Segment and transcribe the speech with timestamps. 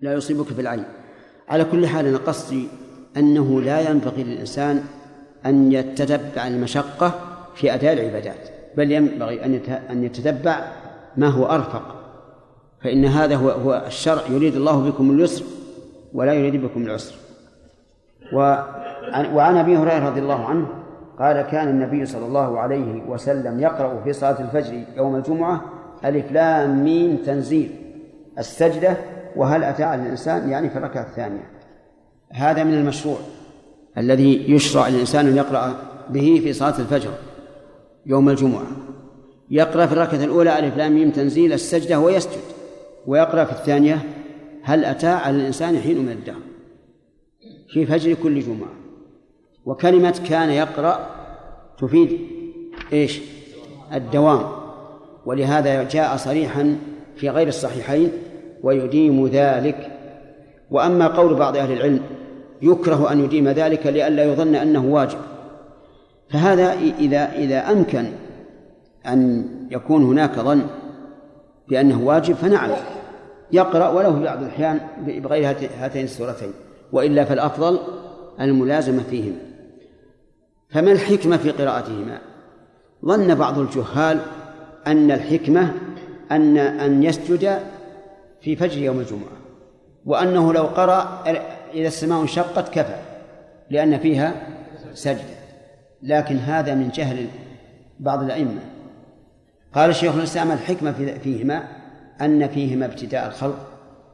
[0.00, 0.84] لا يصيبك في العين.
[1.48, 2.68] على كل حال أنا قصدي
[3.16, 4.84] أنه لا ينبغي للإنسان
[5.46, 7.14] أن يتتبع المشقة
[7.54, 9.44] في أداء العبادات بل ينبغي
[9.90, 10.72] أن يتتبع
[11.16, 11.96] ما هو أرفق.
[12.82, 15.44] فإن هذا هو هو الشرع يريد الله بكم اليسر
[16.14, 17.14] ولا يريد بكم العسر.
[18.32, 20.66] وعن أبي هريرة رضي الله عنه
[21.18, 25.64] قال كان النبي صلى الله عليه وسلم يقرأ في صلاة الفجر يوم الجمعة
[26.04, 27.70] ألف لام ميم تنزيل.
[28.38, 28.96] السجدة
[29.36, 31.50] وهل أتى على الإنسان؟ يعني في الركعة الثانية.
[32.32, 33.18] هذا من المشروع
[33.98, 35.74] الذي يشرع للإنسان أن يقرأ
[36.10, 37.10] به في صلاة الفجر
[38.06, 38.66] يوم الجمعة.
[39.50, 42.40] يقرأ في الركعة الأولى ألف لام ميم تنزيل السجدة ويسجد.
[43.06, 43.98] ويقرأ في الثانية
[44.62, 46.42] هل أتى على الإنسان حين من الدهر؟
[47.72, 48.72] في فجر كل جمعة.
[49.64, 51.10] وكلمة كان يقرأ
[51.78, 52.18] تفيد
[52.92, 53.20] إيش؟
[53.94, 54.46] الدوام.
[55.26, 56.78] ولهذا جاء صريحا
[57.16, 58.12] في غير الصحيحين
[58.66, 59.90] ويديم ذلك.
[60.70, 62.00] وأما قول بعض أهل العلم
[62.62, 65.18] يكره أن يديم ذلك لئلا يظن أنه واجب.
[66.30, 68.04] فهذا إذا إذا أمكن
[69.06, 70.62] أن يكون هناك ظن
[71.68, 72.70] بأنه واجب فنعم.
[73.52, 76.50] يقرأ وله بعض الأحيان بغير هاتين السورتين.
[76.92, 77.78] وإلا فالأفضل
[78.40, 79.38] الملازمة فيهما.
[80.70, 82.18] فما الحكمة في قراءتهما؟
[83.04, 84.18] ظن بعض الجهال
[84.86, 85.72] أن الحكمة
[86.32, 87.58] أن أن يسجد
[88.46, 89.36] في فجر يوم الجمعة
[90.04, 91.22] وأنه لو قرأ
[91.74, 92.96] إذا السماء انشقت كفى
[93.70, 94.46] لأن فيها
[94.94, 95.36] سجدة.
[96.02, 97.26] لكن هذا من جهل
[98.00, 98.60] بعض الأئمة.
[99.74, 101.68] قال الشيخ الإسلام الحكمة فيهما
[102.20, 103.68] أن فيهما ابتداء الخلق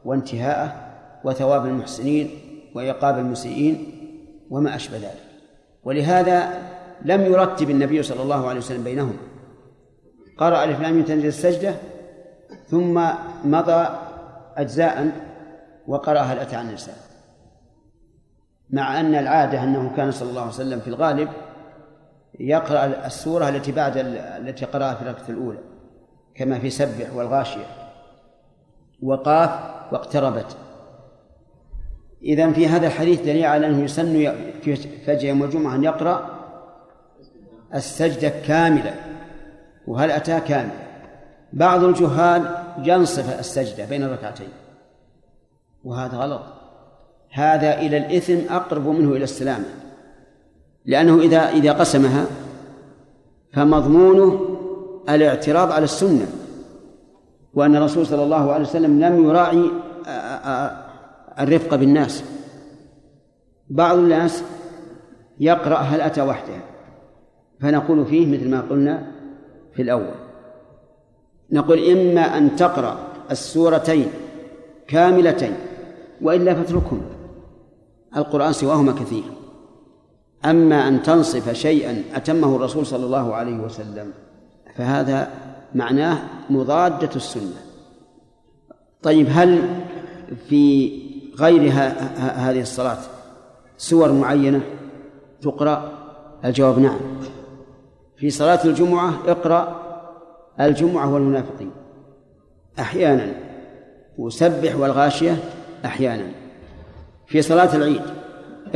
[0.05, 0.75] وانتهاءه
[1.23, 2.29] وثواب المحسنين
[2.75, 3.85] وعقاب المسيئين
[4.49, 5.23] وما أشبه ذلك.
[5.83, 6.61] ولهذا
[7.05, 9.17] لم يرتب النبي صلى الله عليه وسلم بينهم
[10.37, 11.75] قرأ الإف لام تنزل السجدة
[12.67, 13.09] ثم
[13.45, 14.02] مضى
[14.57, 15.11] أجزاء
[15.87, 16.95] وقرأ هل أتى عن الإنسان.
[18.69, 21.29] مع أن العادة أنه كان صلى الله عليه وسلم في الغالب
[22.39, 25.59] يقرأ السورة التي بعد التي قرأها في الركعة الأولى
[26.35, 27.65] كما في سبح والغاشية
[29.01, 29.49] وقاف
[29.91, 30.57] واقتربت.
[32.23, 36.29] إذا في هذا الحديث دليل على أنه يسن في فجر يوم الجمعة أن يقرأ
[37.75, 38.95] السجدة كاملة
[39.87, 40.92] وهل أتى كاملة؟
[41.53, 42.41] بعض الجهال
[42.77, 44.47] ينصف السجدة بين الركعتين.
[45.83, 46.41] وهذا غلط.
[47.31, 49.65] هذا إلى الإثم أقرب منه إلى السلامة
[50.85, 52.25] لأنه إذا إذا قسمها
[53.53, 54.57] فمضمونه
[55.09, 56.27] الاعتراض على السنة.
[57.53, 59.71] وأن الرسول صلى الله عليه وسلم لم يراعي
[61.39, 62.23] الرفق بالناس.
[63.69, 64.43] بعض الناس
[65.39, 66.53] يقرأ هل أتى وحده.
[67.61, 69.11] فنقول فيه مثل ما قلنا
[69.75, 70.22] في الأول.
[71.53, 72.97] نقول إما أن تقرأ
[73.31, 74.07] السورتين
[74.87, 75.55] كاملتين
[76.21, 77.01] وإلا فاتركهم.
[78.17, 79.23] القرآن سواهما كثير.
[80.45, 84.11] أما أن تنصف شيئا أتمه الرسول صلى الله عليه وسلم
[84.75, 85.27] فهذا
[85.75, 86.17] معناه
[86.49, 87.61] مضادة السنة.
[89.03, 89.61] طيب هل
[90.49, 90.91] في
[91.39, 91.71] غير
[92.17, 92.97] هذه الصلاة
[93.77, 94.61] سور معينة
[95.41, 95.91] تقرأ؟
[96.45, 96.99] الجواب نعم.
[98.17, 99.82] في صلاة الجمعة اقرأ
[100.61, 101.71] الجمعة والمنافقين.
[102.79, 103.27] أحيانا
[104.17, 105.37] وسبح والغاشية
[105.85, 106.25] أحيانا.
[107.27, 108.01] في صلاة العيد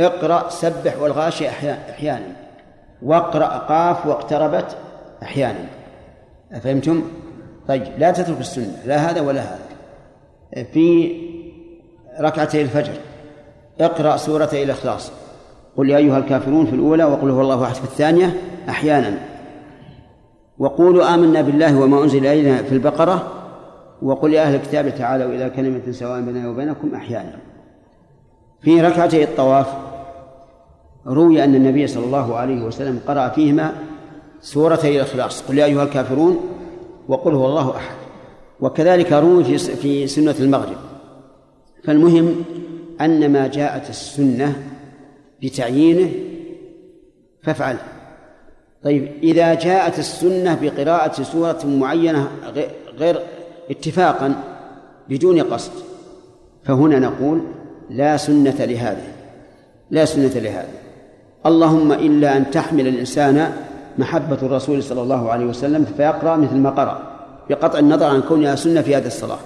[0.00, 1.48] اقرأ سبح والغاشية
[1.90, 2.36] أحيانا.
[3.02, 4.76] واقرأ قاف واقتربت
[5.22, 5.64] أحيانا.
[6.52, 7.02] أفهمتم؟
[7.68, 9.58] طيب لا تترك السنة لا هذا ولا هذا.
[10.72, 11.12] في
[12.20, 12.92] ركعتي الفجر
[13.80, 15.12] اقرأ سورة الإخلاص.
[15.76, 18.34] قل يا أيها الكافرون في الأولى وقل هو الله أحد في الثانية
[18.68, 19.18] أحيانا.
[20.58, 23.32] وقولوا آمنا بالله وما أنزل إلينا في البقرة
[24.02, 27.38] وقل يا أهل الكتاب تعالوا إلى كلمة سواء بيننا وبينكم أحيانا.
[28.60, 29.66] في ركعتي الطواف
[31.06, 33.72] روي أن النبي صلى الله عليه وسلم قرأ فيهما
[34.40, 35.42] سورتي الإخلاص.
[35.42, 36.40] قل يا أيها الكافرون
[37.08, 37.96] وقل هو الله أحد.
[38.60, 40.76] وكذلك روي في سنة المغرب.
[41.84, 42.44] فالمهم
[43.00, 44.62] أن ما جاءت السنة
[45.42, 46.10] بتعيينه
[47.42, 47.76] فافعل
[48.84, 52.28] طيب إذا جاءت السنة بقراءة سورة معينة
[52.98, 53.20] غير
[53.70, 54.34] اتفاقا
[55.08, 55.72] بدون قصد
[56.64, 57.42] فهنا نقول
[57.90, 59.04] لا سنة لهذا
[59.90, 60.68] لا سنة لهذا
[61.46, 63.52] اللهم إلا أن تحمل الإنسان
[63.98, 67.18] محبة الرسول صلى الله عليه وسلم فيقرأ مثل ما قرأ
[67.50, 69.38] بقطع النظر عن كونها سنة في هذه الصلاة.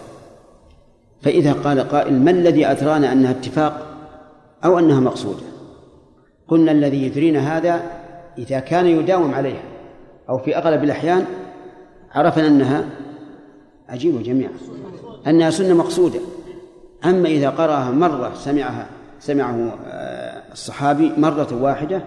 [1.22, 3.86] فإذا قال قائل ما الذي أدرانا أنها اتفاق
[4.64, 5.42] أو أنها مقصودة؟
[6.48, 7.82] قلنا الذي يدرينا هذا
[8.38, 9.62] إذا كان يداوم عليها
[10.28, 11.24] أو في أغلب الأحيان
[12.14, 12.84] عرفنا أنها
[13.88, 14.52] عجيبة جميعا
[15.26, 16.20] أنها سنة مقصودة.
[17.04, 18.86] أما إذا قرأها مرة سمعها
[19.20, 22.02] سمعه آه، الصحابي مرة واحدة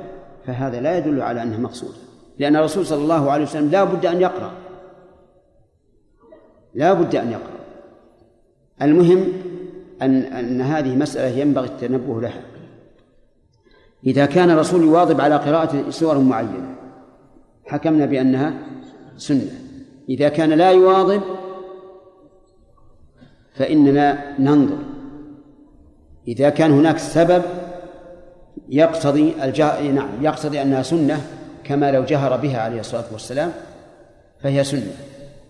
[0.46, 1.94] فهذا لا يدل على أنها مقصودة.
[2.40, 4.52] لأن الرسول صلى الله عليه وسلم لا بد أن يقرأ.
[6.74, 7.56] لا بد أن يقرأ.
[8.82, 9.28] المهم
[10.02, 12.42] أن أن هذه مسألة ينبغي التنبه لها.
[14.06, 16.76] إذا كان الرسول يواظب على قراءة سور معينة
[17.66, 18.54] حكمنا بأنها
[19.18, 19.52] سنة.
[20.10, 21.22] إذا كان لا يواظب
[23.56, 24.78] فإننا ننظر.
[26.28, 27.44] إذا كان هناك سبب
[28.70, 29.82] يقتضي الجه...
[29.92, 31.22] نعم يقتضي أنها سنة
[31.64, 33.52] كما لو جهر بها عليه الصلاة والسلام
[34.42, 34.92] فهي سنة.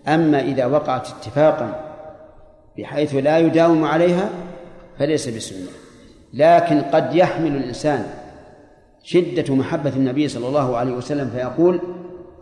[0.08, 1.82] أما إذا وقعت اتفاقا
[2.78, 4.30] بحيث لا يداوم عليها
[5.00, 5.68] فليس بسنة.
[6.34, 8.06] لكن قد يحمل الإنسان
[9.06, 11.80] شدة محبة النبي صلى الله عليه وسلم فيقول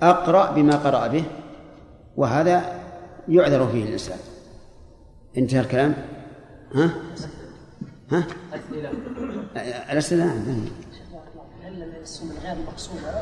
[0.01, 1.23] أقرأ بما قرأ به.
[2.15, 2.79] وهذا
[3.29, 4.17] يعذر فيه الإنسان.
[5.37, 5.93] انتهى الكلام؟
[6.75, 6.89] ها؟
[8.11, 8.23] ها؟
[9.91, 10.65] الأسئلة؟ نعم
[11.63, 13.21] هل السنة غير مقصودة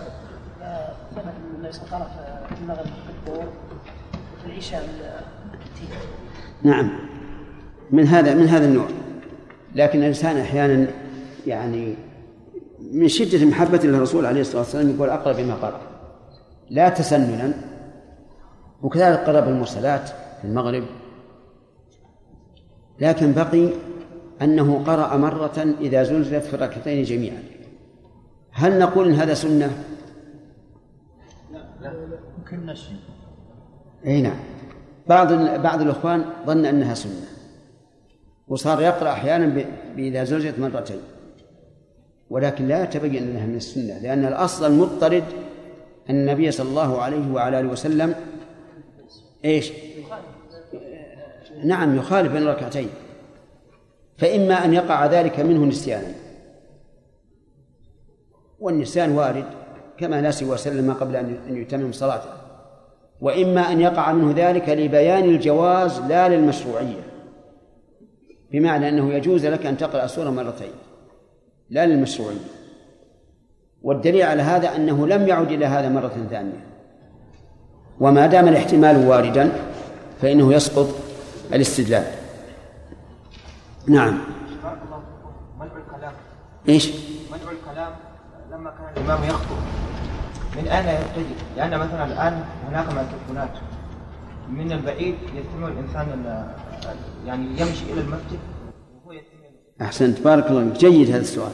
[1.12, 2.86] ثبت أن النبي صلى الله عليه وسلم في المغرب
[6.64, 6.92] نعم.
[7.92, 8.88] من هذا من هذا النوع.
[9.76, 10.88] لكن الإنسان أحيانا
[11.48, 11.96] يعني
[12.92, 15.82] من شدة محبة للرسول عليه الصلاة والسلام يقول أقرب بما قرأ.
[16.70, 17.54] لا تسننا.
[18.82, 20.84] وكذلك قرب المرسلات في المغرب.
[23.00, 23.70] لكن بقي
[24.42, 27.44] أنه قرأ مرة إذا زلزلت في الركعتين جميعا.
[28.52, 29.72] هل نقول إن هذا سنة؟
[31.82, 31.94] لا
[32.38, 32.94] يمكن نشي
[34.06, 34.40] أي نعم.
[35.08, 37.26] بعض بعض الإخوان ظن أنها سنة.
[38.48, 39.66] وصار يقرأ أحيانا
[39.98, 41.00] إذا زلزلت مرتين.
[42.32, 45.24] ولكن لا يتبين أنها من السنة لأن الأصل المضطرد
[46.10, 48.16] أن النبي صلى الله عليه وعلى آله وسلم
[49.46, 49.72] إيش؟
[51.64, 52.90] نعم يخالف بين الركعتين.
[54.18, 56.14] فإما أن يقع ذلك منه نسيانا.
[58.60, 59.46] والنسيان وارد
[59.98, 62.30] كما نسي وسلم قبل أن يتمم صلاته.
[63.22, 67.04] وإما أن يقع منه ذلك لبيان الجواز لا للمشروعية
[68.52, 70.72] بمعنى أنه يجوز لك أن تقرأ سورة مرتين.
[71.72, 72.38] لا للمشروعية
[73.82, 76.68] والدليل على هذا أنه لم يعد إلى هذا مرة ثانية.
[78.00, 79.52] وما دام الاحتمال واردا
[80.22, 80.88] فإنه يسقط
[81.54, 82.06] الاستدلال.
[83.88, 84.18] نعم.
[85.60, 86.14] منع الكلام
[86.70, 86.92] إيش؟
[87.32, 87.92] منع الكلام
[88.52, 89.58] لما كان الإمام يخطب.
[90.58, 93.58] من أين يبتدئ؟ لأن مثلا الآن هناك ميكروفونات.
[94.50, 96.26] من البعيد يستمع الإنسان
[97.26, 98.40] يعني يمشي إلى المسجد
[99.82, 100.22] أحسنت.
[100.22, 100.78] بارك الله فيك.
[100.78, 101.52] جيد هذا السؤال.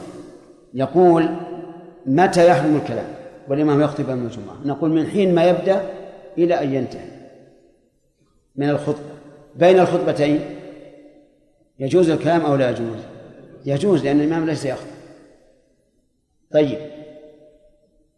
[0.74, 1.28] يقول
[2.06, 3.06] متى يحرم الكلام؟
[3.48, 4.56] والإمام يخطب يوم الجمعة.
[4.64, 5.82] نقول من حين ما يبدأ
[6.38, 7.08] إلى أن ينتهي.
[8.56, 9.18] من الخطبة.
[9.56, 10.40] بين الخطبتين
[11.78, 12.98] يجوز الكلام أو لا يجوز؟
[13.66, 14.86] يجوز لأن الإمام ليس يخطب.
[16.52, 16.78] طيب.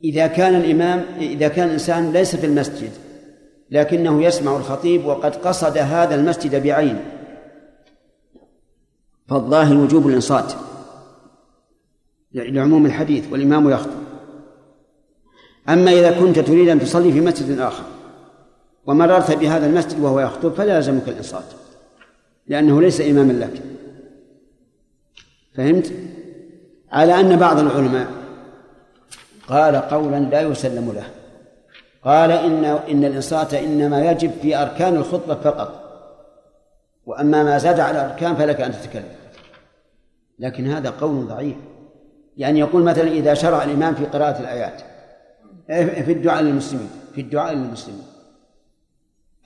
[0.05, 2.91] إذا كان الإمام إذا كان الإنسان ليس في المسجد
[3.71, 7.20] لكنه يسمع الخطيب وقد قصد هذا المسجد بعينه
[9.31, 10.53] فالظاهر وجوب الإنصات
[12.33, 14.01] لعموم الحديث والإمام يخطب.
[15.69, 17.85] أما إذا كنت تريد أن تصلي في مسجد آخر
[18.87, 21.45] ومررت بهذا المسجد وهو يخطب فلا يلزمك الإنصات
[22.47, 23.63] لأنه ليس إماما لك.
[25.55, 25.93] فهمت؟
[26.93, 28.07] على أن بعض العلماء
[29.49, 31.07] قال قولا لا يسلم له.
[32.05, 35.81] قال إن إن الإنصات إنما يجب في أركان الخطبة فقط
[37.07, 39.20] وأما ما زاد على الأركان فلك أن تتكلم.
[40.41, 41.57] لكن هذا قول ضعيف.
[42.37, 44.83] يعني يقول مثلا إذا شرع الإمام في قراءة الآيات
[46.05, 48.03] في الدعاء للمسلمين في الدعاء للمسلمين.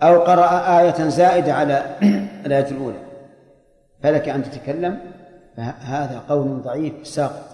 [0.02, 1.96] أو قرأ آية زائدة على
[2.46, 2.98] الآية الأولى.
[4.02, 5.00] فلك أن تتكلم؟
[5.56, 7.50] فهذا قول ضعيف ساقط.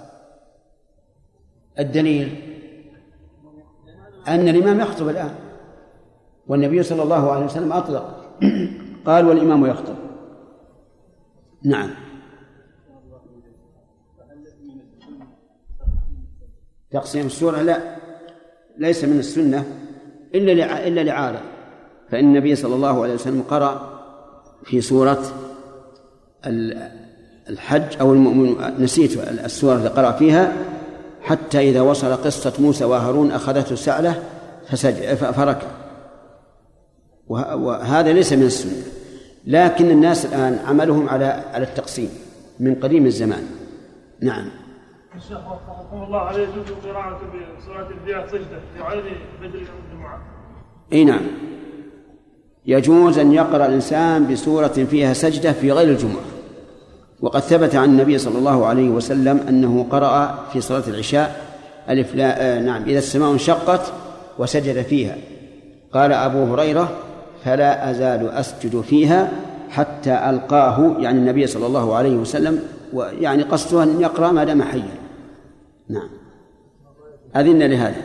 [1.79, 2.57] الدليل
[4.29, 5.35] أن الإمام يخطب الآن
[6.47, 8.25] والنبي صلى الله عليه وسلم أطلق.
[9.07, 9.95] قال والإمام يخطب.
[11.65, 12.10] نعم.
[16.93, 17.97] تقسيم السورة لا
[18.79, 19.65] ليس من السنة
[20.35, 21.41] إلا إلا لعارض.
[22.11, 24.01] فإن النبي صلى الله عليه وسلم قرأ
[24.65, 25.23] في سورة
[27.49, 30.53] الحج أو المؤمن نسيت السورة اللي قرأ فيها
[31.23, 34.23] حتى إذا وصل قصة موسى وهارون أخذته السعلة
[34.69, 35.67] فسجد فركع
[37.29, 38.83] وهذا ليس من السنة.
[39.47, 42.11] لكن الناس الآن عملهم على على التقسيم
[42.61, 43.47] من قديم الزمان.
[44.21, 44.51] نعم.
[45.17, 45.39] الشيخ
[45.93, 47.21] الله هل يجوز القراءة
[47.59, 50.19] بصلاة فيها سجدة في غير بدر الجمعة؟
[50.93, 51.21] إي نعم.
[52.67, 56.23] يجوز أن يقرأ الإنسان بسورة فيها سجدة في غير الجمعة.
[57.21, 61.41] وقد ثبت عن النبي صلى الله عليه وسلم أنه قرأ في صلاة العشاء
[61.89, 63.93] ألف لا آه نعم إذا السماء انشقت
[64.39, 65.17] وسجد فيها.
[65.93, 66.91] قال أبو هريرة
[67.45, 69.31] فلا أزال أسجد فيها
[69.71, 70.97] حتى ألقاه.
[70.99, 72.63] يعني النبي صلى الله عليه وسلم
[72.93, 75.00] ويعني قصده أن يقرأ ما دام حيا.
[75.91, 76.09] نعم.
[77.37, 78.03] أذن لهذا.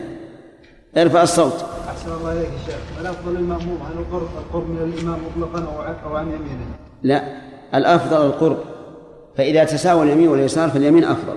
[0.96, 1.64] ارفع الصوت.
[1.88, 3.00] أحسن الله إليك يا شيخ.
[3.00, 6.66] الأفضل المأموم عن القرب القرب من الإمام مطلقا أو عن أو عن يمينه؟
[7.02, 7.22] لا.
[7.74, 8.56] الأفضل القرب.
[9.36, 11.36] فإذا تساوى اليمين واليسار فاليمين أفضل.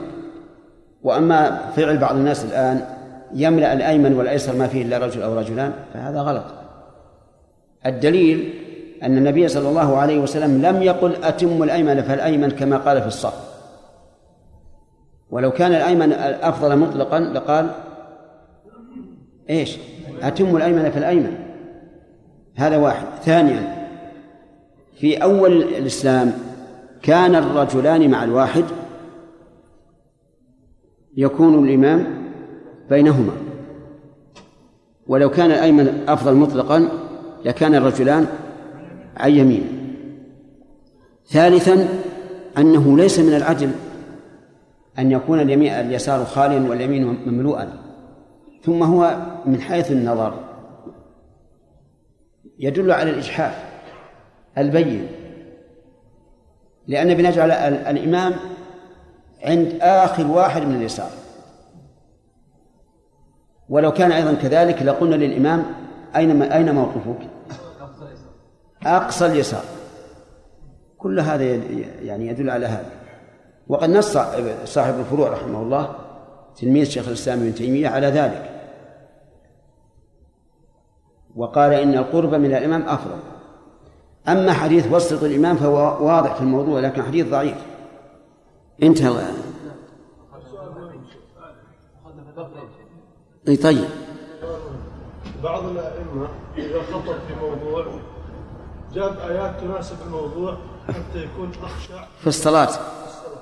[1.03, 2.85] وأما فعل بعض الناس الآن
[3.33, 6.45] يملأ الأيمن والأيسر ما فيه إلا رجل أو رجلان فهذا غلط.
[7.85, 8.53] الدليل
[9.03, 13.48] أن النبي صلى الله عليه وسلم لم يقل أتم الأيمن فالأيمن كما قال في الصف.
[15.31, 17.71] ولو كان الأيمن أفضل مطلقا لقال
[19.49, 19.77] إيش؟
[20.21, 21.37] أتم الأيمن فالأيمن
[22.55, 23.05] هذا واحد.
[23.23, 23.87] ثانيا
[24.95, 26.33] في أول الإسلام
[27.01, 28.63] كان الرجلان مع الواحد
[31.17, 32.05] يكون الإمام
[32.89, 33.33] بينهما.
[35.07, 36.89] ولو كان الأيمن أفضل مطلقا
[37.45, 38.27] لكان الرجلان
[39.17, 39.63] عن يمين
[41.27, 41.87] ثالثا
[42.57, 43.71] أنه ليس من العدل
[44.99, 47.73] أن يكون اليمين اليسار خاليا واليمين مملوءا.
[48.63, 50.33] ثم هو من حيث النظر.
[52.59, 53.63] يدل على الإجحاف
[54.57, 55.07] البين.
[56.87, 58.33] لأن بنجعل الإمام
[59.43, 61.09] عند آخر واحد من اليسار.
[63.69, 65.65] ولو كان أيضا كذلك لقلنا للإمام
[66.15, 67.27] أين أين موقفك؟
[68.83, 69.63] أقصى اليسار.
[70.97, 71.43] كل هذا
[72.01, 72.98] يعني يدل على هذا.
[73.69, 74.17] وقد نص
[74.65, 75.95] صاحب الفروع رحمه الله
[76.55, 78.49] تلميذ شيخ الإسلام ابن تيمية على ذلك.
[81.35, 83.19] وقال إن القرب من الإمام أفضل.
[84.27, 87.57] أما حديث وسط الإمام فهو واضح في الموضوع لكن حديث ضعيف.
[88.83, 89.23] انتهى.
[93.47, 93.85] إي طيب.
[95.43, 97.85] بعض الأئمة إذا خطب في موضوع
[98.93, 100.57] جاب آيات تناسب الموضوع
[100.87, 102.69] حتى يكون أخشع في الصلاة.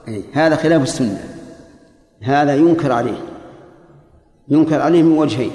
[0.07, 1.23] أي هذا خلاف السنة.
[2.21, 3.17] هذا ينكر عليه.
[4.47, 5.51] ينكر عليه من وجهين.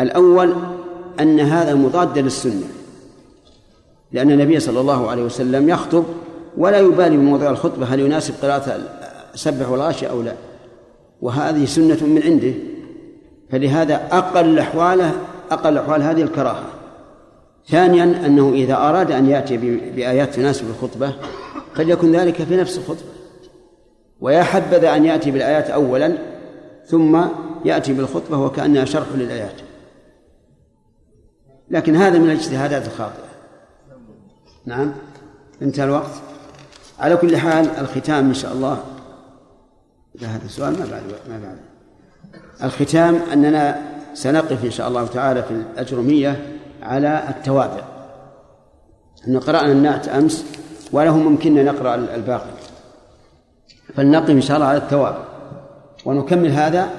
[0.00, 0.54] الأول
[1.20, 2.66] أن هذا مضاد للسنة.
[4.12, 6.04] لأن النبي صلى الله عليه وسلم يخطب
[6.56, 8.80] ولا يبالي بموضوع الخطبة هل يناسب قراءة
[9.34, 10.34] سبح والغاشية أو لا.
[11.22, 12.52] وهذه سنة من عنده.
[13.50, 15.12] فلهذا أقل أحواله
[15.50, 16.64] أقل أحوال هذه الكراهة.
[17.68, 19.56] ثانيا أنه إذا أراد أن يأتي
[19.96, 21.12] بآيات تناسب الخطبة
[21.76, 23.10] فليكن ذلك في نفس الخطبة.
[24.20, 26.18] ويا حبذا أن يأتي بالآيات أولا
[26.86, 27.20] ثم
[27.64, 29.60] يأتي بالخطبة وكأنها شرح للآيات.
[31.70, 33.26] لكن هذا من الاجتهادات الخاطئة.
[34.66, 34.92] نعم.
[35.62, 36.10] انتهى الوقت.
[36.98, 38.84] على كل حال الختام إن شاء الله.
[40.14, 41.58] لا هذا السؤال ما بعد ما بعد.
[42.62, 43.82] الختام أننا
[44.14, 47.82] سنقف إن شاء الله تعالى في الأجرمية على التوابع.
[49.22, 50.44] إحنا قرأنا النعت أمس
[50.92, 52.50] وله ممكننا نقرأ الباقي.
[53.94, 55.24] فلنقف إن شاء الله على التوابع
[56.04, 56.90] ونكمل هذا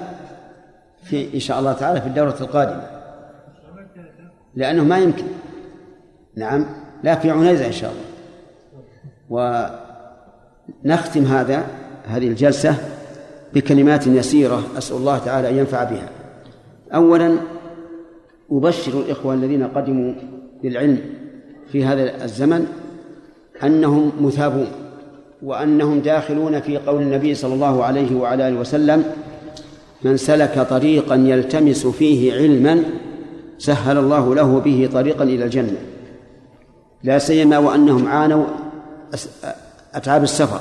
[1.03, 2.83] في إن شاء الله تعالى في الدورة القادمة.
[4.55, 5.25] لأنه ما يمكن.
[6.35, 6.65] نعم.
[7.03, 8.07] لا في عنيزة إن شاء الله.
[10.85, 11.67] ونختم هذا
[12.05, 12.75] هذه الجلسة
[13.53, 16.09] بكلمات يسيرة أسأل الله تعالى أن ينفع بها.
[16.93, 17.37] أولا
[18.51, 20.13] أبشر الإخوة الذين قدموا
[20.63, 20.99] للعلم
[21.71, 22.67] في هذا الزمن
[23.63, 24.67] أنهم مثابون
[25.43, 29.03] وأنهم داخلون في قول النبي صلى الله عليه وعلى آله وسلم
[30.03, 32.83] من سلك طريقا يلتمس فيه علما
[33.57, 35.77] سهل الله له به طريقا إلى الجنة.
[37.03, 38.45] لا سيما وأنهم عانوا
[39.93, 40.59] أتعاب السفر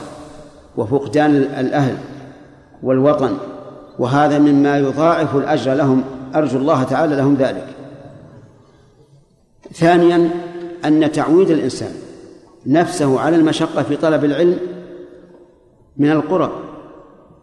[0.76, 1.97] وفقدان الأهل
[2.83, 3.37] والوطن
[3.99, 7.67] وهذا مما يضاعف الأجر لهم أرجو الله تعالى لهم ذلك.
[9.73, 10.31] ثانيا
[10.85, 11.93] أن تعويد الإنسان.
[12.66, 14.58] نفسه على المشقة في طلب العلم
[15.96, 16.50] من القرب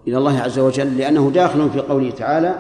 [0.08, 2.56] إلى الله عز وجل لأنه داخل في قوله تعالى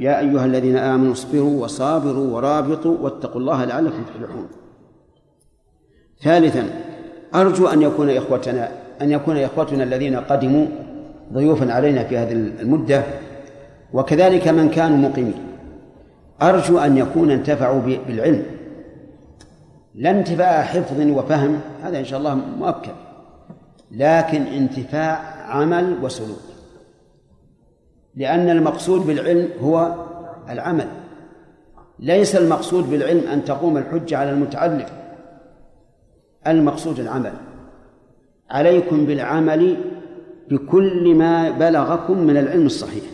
[0.00, 4.48] يا أيها الذين آمنوا اصبروا وصابروا ورابطوا واتقوا الله لعلكم تفلحون.
[6.22, 6.64] ثالثا
[7.34, 8.68] أرجو أن يكون إخوتنا
[9.02, 10.66] أن يكون إخوتنا الذين قدموا
[11.32, 13.02] ضيوفا علينا في هذه المدة
[13.92, 15.46] وكذلك من كانوا مقيمين.
[16.42, 18.42] أرجو أن يكون انتفعوا بالعلم.
[19.98, 22.94] لا انتفاع حفظ وفهم هذا إن شاء الله مؤكد
[23.90, 25.16] لكن انتفاع
[25.48, 26.42] عمل وسلوك
[28.14, 29.94] لأن المقصود بالعلم هو
[30.48, 30.88] العمل
[31.98, 34.86] ليس المقصود بالعلم أن تقوم الحجة على المتعلم
[36.46, 37.32] المقصود العمل
[38.50, 39.76] عليكم بالعمل
[40.50, 43.04] بكل ما بلغكم من العلم الصحيح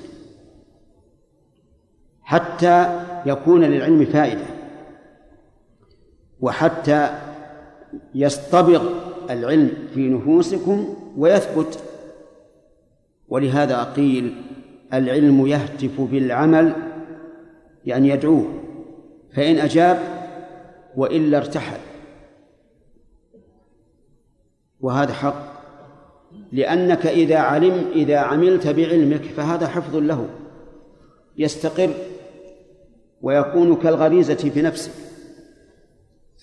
[2.23, 4.54] حتى يكون للعلم فائدة.
[6.45, 7.19] وحتى
[8.15, 8.89] يصطبغ
[9.31, 11.79] العلم في نفوسكم ويثبت.
[13.29, 14.35] ولهذا قيل
[14.93, 16.73] العلم يهتف بالعمل
[17.85, 18.47] يعني يدعوه
[19.33, 19.99] فإن أجاب
[20.97, 21.81] وإلا ارتحل.
[24.81, 25.55] وهذا حق
[26.53, 30.29] لأنك إذا علم إذا عملت بعلمك فهذا حفظ له
[31.39, 31.91] يستقر
[33.23, 35.14] ويكون كالغريزة في نفسك.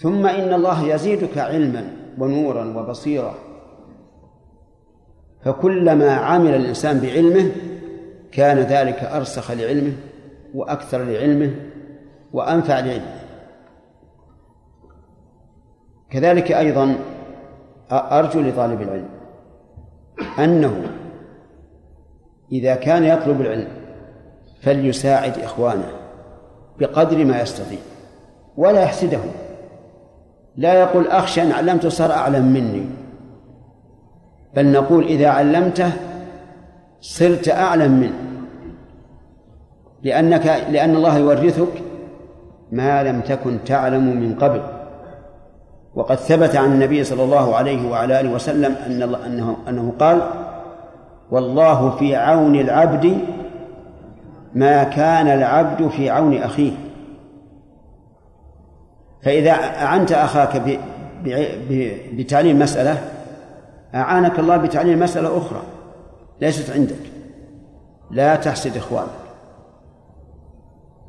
[0.01, 3.36] ثم إن الله يزيدك علما ونورا وبصيرة
[5.43, 7.51] فكلما عمل الإنسان بعلمه
[8.31, 9.93] كان ذلك أرسخ لعلمه
[10.53, 11.55] وأكثر لعلمه
[12.34, 13.22] وأنفع لعلمه.
[16.10, 16.96] كذلك أيضا
[17.91, 19.10] أرجو لطالب العلم
[20.39, 20.91] أنه
[22.51, 23.67] إذا كان يطلب العلم
[24.62, 25.91] فليساعد إخوانه
[26.79, 27.79] بقدر ما يستطيع
[28.58, 29.31] ولا يحسدهم
[30.58, 32.86] لا يقول أخشى أن علمته صار أعلم مني.
[34.55, 35.91] بل نقول إذا علمته
[37.01, 38.13] صرت أعلم منه.
[40.03, 41.81] لأنك لأن الله يورثك
[42.72, 44.62] ما لم تكن تعلم من قبل.
[45.96, 50.22] وقد ثبت عن النبي صلى الله عليه وعلى آله وسلم أن أنه أنه قال
[51.31, 53.17] والله في عون العبد
[54.55, 56.72] ما كان العبد في عون أخيه.
[59.24, 60.80] فإذا أعنت أخاك
[62.13, 62.98] بتعليم مسألة
[63.96, 65.62] أعانك الله بتعليم مسألة أخرى
[66.42, 66.96] ليست عندك.
[68.12, 69.10] لا تحسد إخوانك.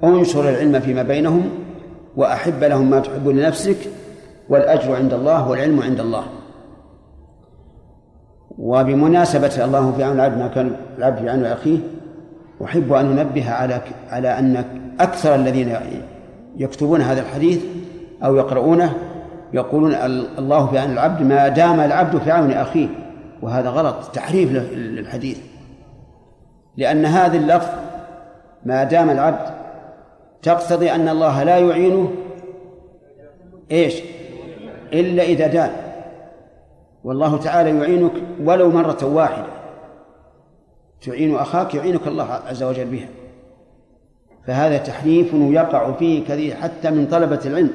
[0.05, 1.51] انشر العلم فيما بينهم
[2.17, 3.77] وأحب لهم ما تحب لنفسك
[4.49, 6.25] والأجر عند الله والعلم عند الله.
[8.59, 11.79] وبمناسبة الله في عون العبد ما كان العبد في عون أخيه
[12.65, 14.65] أحب أن أنبه على على أن
[15.01, 15.77] أكثر الذين
[16.57, 17.65] يكتبون هذا الحديث
[18.25, 18.95] أو يقرؤونه
[19.53, 19.95] يقولون
[20.39, 22.89] الله في عون العبد ما دام العبد في عون أخيه
[23.43, 25.39] وهذا غلط تحريف للحديث
[26.77, 27.71] لأن هذا اللفظ
[28.65, 29.55] ما دام العبد
[30.43, 32.13] تقتضي أن الله لا يعينه
[33.71, 34.03] إيش؟
[34.93, 35.71] إلا إذا دان
[37.05, 38.13] والله تعالى يعينك
[38.45, 39.47] ولو مرة واحدة.
[41.07, 43.09] تعين أخاك يعينك الله عز وجل بها.
[44.47, 47.71] فهذا تحريف يقع فيه كثير حتى من طلبة العلم.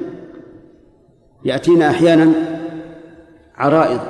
[1.44, 2.32] يأتينا أحيانا
[3.56, 4.00] عرائض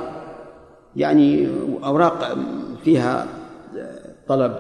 [0.97, 1.49] يعني
[1.85, 2.37] أوراق
[2.85, 3.27] فيها
[4.29, 4.57] طلب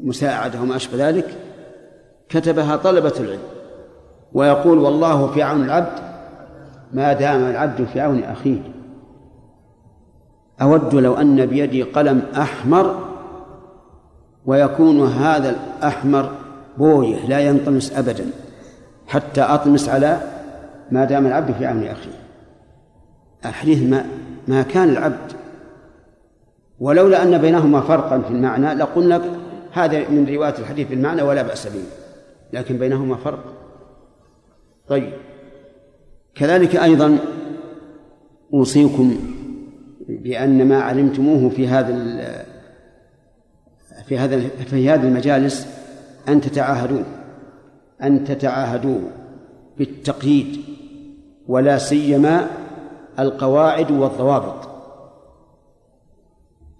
[0.00, 1.36] مساعدة وما أشبه ذلك
[2.28, 3.42] كتبها طلبة العلم
[4.32, 5.98] ويقول والله في عون العبد
[6.92, 8.60] ما دام العبد في عون أخيه.
[10.62, 13.08] أود لو أن بيدي قلم أحمر
[14.46, 16.30] ويكون هذا الأحمر
[16.78, 18.26] بويه لا ينطمس أبدا
[19.06, 20.20] حتى أطمس على
[20.90, 22.24] ما دام العبد في عون أخيه.
[23.44, 24.06] أحريه ما
[24.48, 25.32] ما كان العبد
[26.80, 29.22] ولولا أن بينهما فرقا في المعنى لقلنا
[29.72, 31.82] هذا من رواية الحديث بالمعنى ولا بأس به
[32.52, 33.44] لكن بينهما فرق.
[34.88, 35.12] طيب.
[36.34, 37.18] كذلك أيضا
[38.54, 39.16] أوصيكم
[40.08, 41.94] بأن ما علمتموه في هذا
[44.06, 45.66] في هذا في هذه المجالس
[46.28, 47.04] أن تتعاهدون
[48.02, 48.98] أن تتعاهدوا
[49.78, 50.64] بالتقييد
[51.48, 52.50] ولا سيما
[53.18, 54.68] القواعد والضوابط.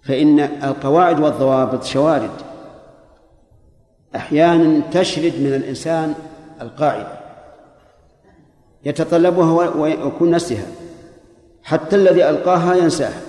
[0.03, 2.29] فإن القواعد والضوابط شوارد.
[4.15, 6.13] أحيانا تشرد من الإنسان
[6.61, 7.19] القاعدة.
[8.85, 10.67] يتطلبها ويكون نسيها.
[11.63, 13.21] حتى الذي ألقاها ينساها.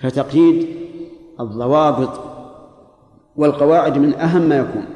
[0.00, 0.76] فتقييد
[1.40, 2.20] الضوابط
[3.36, 4.86] والقواعد من أهم ما يكون.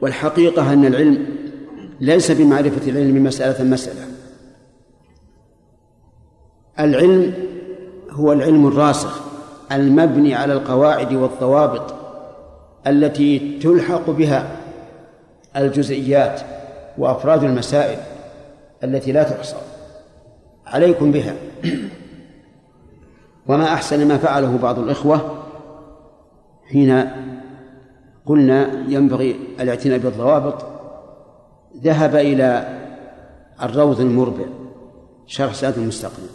[0.00, 1.26] والحقيقة أن العلم
[2.00, 4.00] ليس بمعرفة العلم مسألة مسألة.
[6.80, 7.34] العلم
[8.10, 9.20] هو العلم الراسخ
[9.72, 11.94] المبني على القواعد والضوابط
[12.86, 14.56] التي تلحق بها
[15.56, 16.40] الجزئيات
[16.98, 17.98] وأفراد المسائل
[18.84, 19.56] التي لا تحصى.
[20.66, 21.34] عليكم بها.
[23.46, 25.44] وما أحسن ما فعله بعض الإخوة
[26.70, 27.10] حين
[28.28, 30.64] قلنا ينبغي الاعتناء بالضوابط.
[31.76, 32.78] ذهب إلى
[33.62, 34.44] الروض المربع
[35.26, 36.28] شرح سعد المستقيم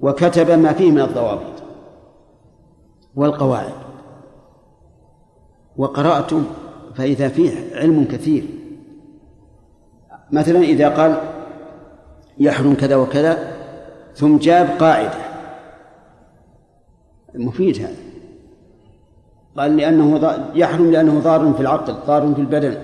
[0.00, 1.62] وكتب ما فيه من الضوابط
[3.14, 3.72] والقواعد.
[5.76, 6.30] وقرأت
[6.94, 8.44] فإذا فيه علم كثير.
[10.32, 11.20] مثلا إذا قال
[12.38, 13.56] يحرم كذا وكذا
[14.14, 15.18] ثم جاب قاعدة.
[17.34, 18.05] مفيد هذا.
[19.58, 22.78] قال لأنه يحرم لأنه ضار في العقل ضار في البدن.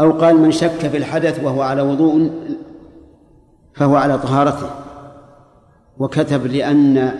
[0.00, 2.30] أو قال من شك في الحدث وهو على وضوء
[3.74, 4.70] فهو على طهارته.
[5.98, 7.12] وكتب لأن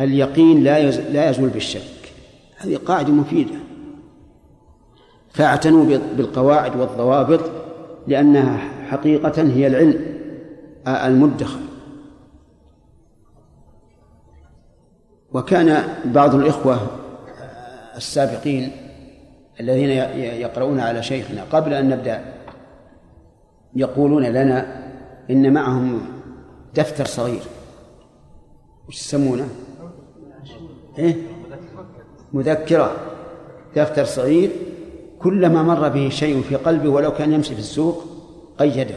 [0.00, 2.12] اليقين لا لا يزول بالشك.
[2.56, 3.54] هذه قاعدة مفيدة.
[5.32, 7.40] فاعتنوا بالقواعد والضوابط
[8.06, 8.58] لأنها
[8.90, 10.00] حقيقة هي العلم
[10.88, 11.58] المدخر.
[15.34, 16.78] وكان بعض الإخوة
[17.96, 18.72] السابقين
[19.60, 19.90] الذين
[20.40, 22.24] يقرؤون على شيخنا قبل أن نبدأ
[23.76, 24.84] يقولون لنا
[25.30, 26.00] إن معهم
[26.74, 27.42] دفتر صغير
[28.88, 29.48] وش يسمونه؟
[30.98, 31.14] إيه؟
[32.32, 32.96] مذكرة
[33.76, 34.50] دفتر صغير
[35.18, 38.04] كلما مر به شيء في قلبه ولو كان يمشي في السوق
[38.58, 38.94] قيده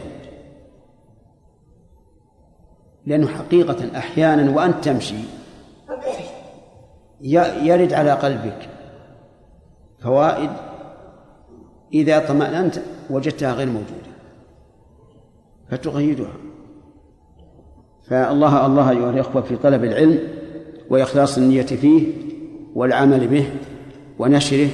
[3.06, 5.16] لأنه حقيقة أحيانا وأنت تمشي
[7.22, 8.70] يرد على قلبك.
[10.00, 10.50] فوائد
[11.94, 12.76] إذا طمأننت
[13.10, 14.08] وجدتها غير موجودة
[15.72, 16.34] فتقيدها.
[18.10, 20.20] فالله الله أيها الإخوة في طلب العلم
[20.90, 22.08] وإخلاص النية فيه
[22.76, 23.50] والعمل به
[24.20, 24.70] ونشره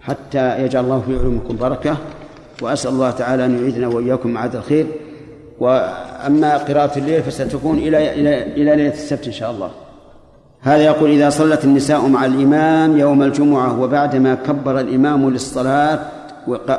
[0.00, 1.96] حتى يجعل الله في علومكم بركة.
[2.62, 4.86] وأسأل الله تعالى أن يعيدنا وإياكم معاد الخير.
[5.60, 9.70] وأما قراءة الليل فستكون إلى إلى إلى ليلة السبت إن شاء الله.
[10.62, 15.98] هذا يقول إذا صلت النساء مع الإمام يوم الجمعة وبعدما كبر الإمام للصلاة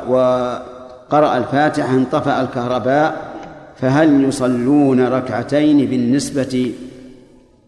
[0.08, 3.34] وقرأ الفاتحة انطفأ الكهرباء
[3.76, 6.72] فهل يصلون ركعتين بالنسبة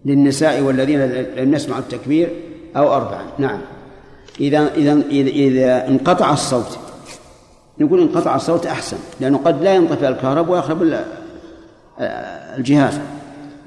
[0.05, 1.01] للنساء والذين
[1.37, 2.29] لم يسمعوا التكبير
[2.77, 3.59] أو أربعا نعم.
[4.41, 6.79] إذا إذا إذا انقطع الصوت.
[7.79, 10.95] نقول انقطع الصوت أحسن لأنه قد لا ينطفئ الكهرباء ويخرب
[12.59, 13.01] الجهاز.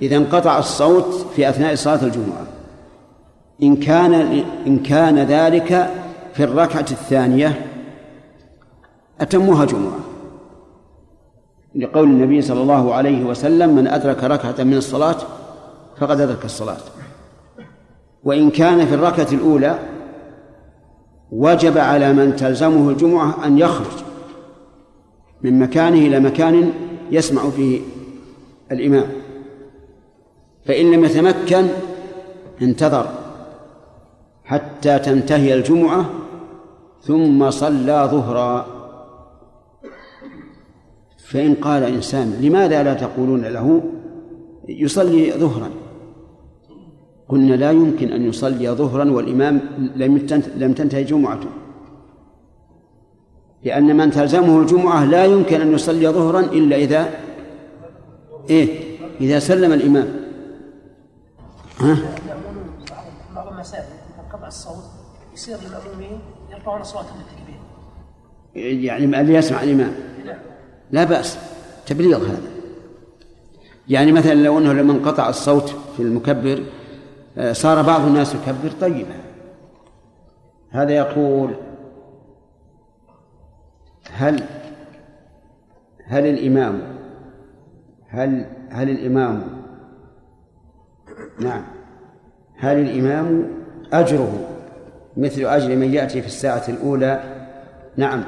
[0.02, 2.48] إذا انقطع الصوت في أثناء صلاة الجمعة.
[3.64, 4.14] إن كان
[4.68, 5.90] إن كان ذلك
[6.34, 7.66] في الركعة الثانية
[9.22, 10.00] أتموها جمعة.
[11.76, 15.18] لقول النبي صلى الله عليه وسلم من أدرك ركعة من الصلاة
[15.98, 16.78] فقد أدرك الصلاة.
[18.24, 19.80] وإن كان في الركعة الأولى
[21.32, 24.04] وجب على من تلزمه الجمعة أن يخرج
[25.42, 26.72] من مكانه إلى مكان
[27.12, 27.82] يسمع فيه
[28.72, 29.06] الإمام.
[30.70, 31.68] فإن لم يتمكن
[32.62, 33.06] انتظر
[34.44, 36.10] حتى تنتهي الجمعة
[37.02, 38.66] ثم صلى ظهرا.
[41.26, 43.82] فإن قال إنسان لماذا لا تقولون له
[44.68, 45.70] يصلي ظهرا؟
[47.30, 49.62] قلنا لا يمكن أن يصلي ظهرا والإمام
[50.56, 51.50] لم تنتهي جمعته.
[53.64, 57.10] لأن من تلزمه الجمعة لا يمكن أن يصلي ظهرا إلا إذا
[58.50, 58.68] إيه؟
[59.22, 60.29] إذا سلم الإمام.
[61.82, 61.98] ها؟
[63.36, 63.48] بعض
[64.34, 64.84] قطع الصوت
[65.34, 67.60] يصير المأمومين يرفعون أصواتهم بالتكبير
[68.84, 69.96] يعني اللي يسمع الإمام.
[70.92, 71.38] لا بأس.
[71.86, 72.42] تبليغ هذا.
[73.88, 76.64] يعني مثلا لو أنه لما انقطع الصوت في المكبر
[77.38, 79.16] آه، صار بعض الناس يكبر طيبا
[80.70, 81.56] هذا يقول
[84.12, 84.44] هل
[86.06, 86.82] هل الإمام
[88.08, 89.59] هل هل الإمام
[91.40, 91.62] نعم.
[92.58, 93.48] هل الإمام
[93.94, 94.48] أجره
[95.18, 97.24] مثل أجر من يأتي في الساعة الأولى؟
[97.98, 98.24] نعم.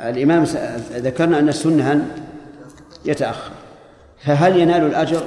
[0.00, 0.44] الإمام
[0.92, 2.08] ذكرنا أن السنة أن
[3.04, 3.52] يتأخر.
[4.24, 5.22] فهل ينال الأجر؟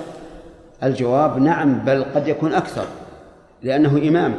[0.83, 2.85] الجواب نعم بل قد يكون أكثر
[3.63, 4.35] لأنه إمام.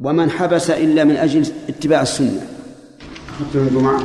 [0.00, 2.40] ومن حبس إلا من أجل اتباع السنة.
[3.54, 4.00] الجمعة.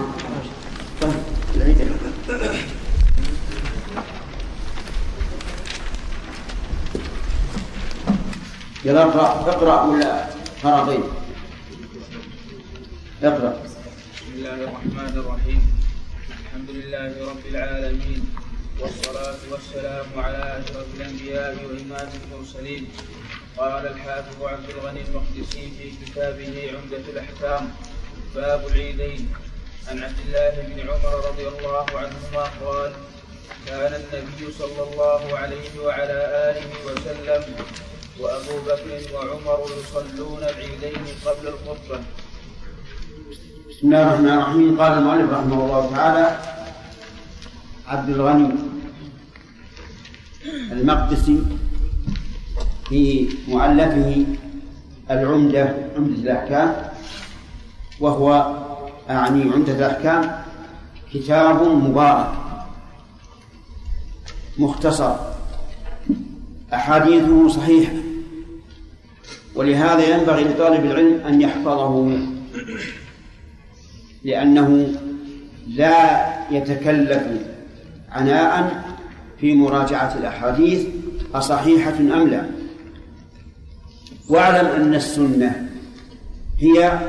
[8.89, 10.25] يلا اقرأ اقرأ ولا
[10.61, 11.03] فرضين؟
[13.23, 13.53] اقرأ.
[13.65, 15.61] بسم الله الرحمن الرحيم.
[16.29, 18.21] الحمد لله رب العالمين
[18.79, 22.83] والصلاة والسلام على أشرف الأنبياء وإمام المرسلين.
[23.57, 27.63] قال الحافظ عبد الغني المقدسي في كتابه عمدة الأحكام
[28.35, 29.21] باب العيدين.
[29.87, 32.91] عن عبد الله بن عمر رضي الله عنهما قال
[33.67, 36.17] كان النبي صلى الله عليه وعلى
[36.49, 37.43] آله وسلم
[38.21, 41.99] وأبو بكر وعمر يصلون العيدين قبل الخطبة.
[43.69, 44.81] بسم الله الرحمن الرحيم.
[44.81, 46.39] قال المؤلف رحمه الله تعالى
[47.87, 48.49] عبد الغني
[50.71, 51.43] المقدسي
[52.89, 54.25] في مؤلفه
[55.11, 56.91] العمدة عمدة الأحكام
[57.99, 58.57] وهو
[59.09, 60.43] أعني عمدة الأحكام
[61.13, 62.31] كتاب مبارك
[64.57, 65.15] مختصر
[66.73, 67.93] أحاديثه صحيحة.
[69.59, 72.17] ولهذا ينبغي لطالب العلم أن يحفظه
[74.23, 74.87] لأنه
[75.67, 77.23] لا يتكلف
[78.11, 78.83] عناء
[79.39, 80.87] في مراجعة الأحاديث
[81.35, 82.45] أصحيحة أم لا.
[84.29, 85.69] واعلم أن السنة
[86.59, 86.99] هي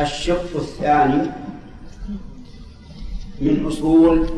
[0.00, 1.30] الشق الثاني
[3.40, 4.28] من أصول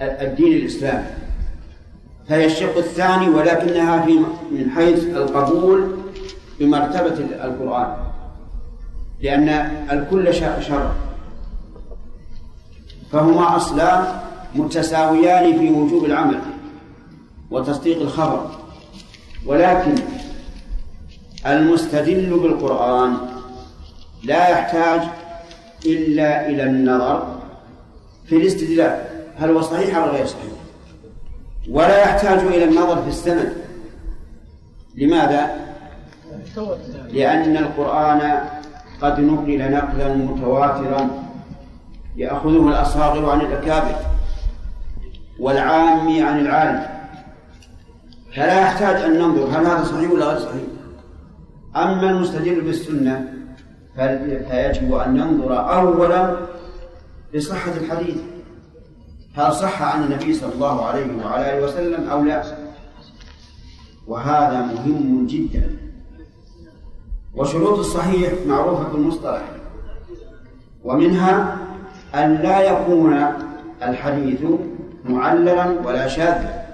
[0.00, 1.06] الدين الإسلامي
[2.28, 4.12] فهي الشق الثاني ولكنها في
[4.50, 5.99] من حيث القبول
[6.60, 7.96] بمرتبة القرآن
[9.20, 9.48] لأن
[9.92, 10.92] الكل شر.
[13.12, 14.04] فهما أصلان
[14.54, 16.40] متساويان في وجوب العمل
[17.50, 18.50] وتصديق الخبر
[19.46, 19.94] ولكن
[21.46, 23.16] المستدل بالقرآن
[24.24, 25.00] لا يحتاج
[25.86, 27.40] إلا إلى النظر
[28.26, 29.04] في الاستدلال.
[29.38, 30.52] هل هو صحيح أو غير صحيح؟
[31.70, 33.52] ولا يحتاج إلى النظر في السند.
[34.96, 35.69] لماذا؟
[37.12, 38.40] لأن القرآن
[39.02, 41.08] قد نقل نقلا متواترا
[42.16, 43.94] يأخذه الأصاغر عن الأكابر
[45.40, 46.86] والعام عن العالم.
[48.36, 50.62] فلا يحتاج أن ننظر هل هذا صحيح ولا غير صحيح؟
[51.76, 53.32] أما المستدل بالسنة
[54.50, 56.36] فيجب أن ننظر أولا
[57.34, 58.16] لصحة الحديث.
[59.34, 62.42] هل صح عن النبي صلى الله عليه وعلى آله وسلم أو لا؟
[64.06, 65.89] وهذا مهم جدا.
[67.34, 69.42] وشروط الصحيح معروفة المصطلح.
[70.84, 71.58] ومنها
[72.14, 73.26] أن لا يكون
[73.82, 74.40] الحديث
[75.04, 76.66] معللا ولا شاذا.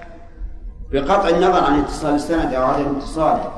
[0.93, 3.53] بقطع النظر عن اتصال السند أو عدم اتصاله.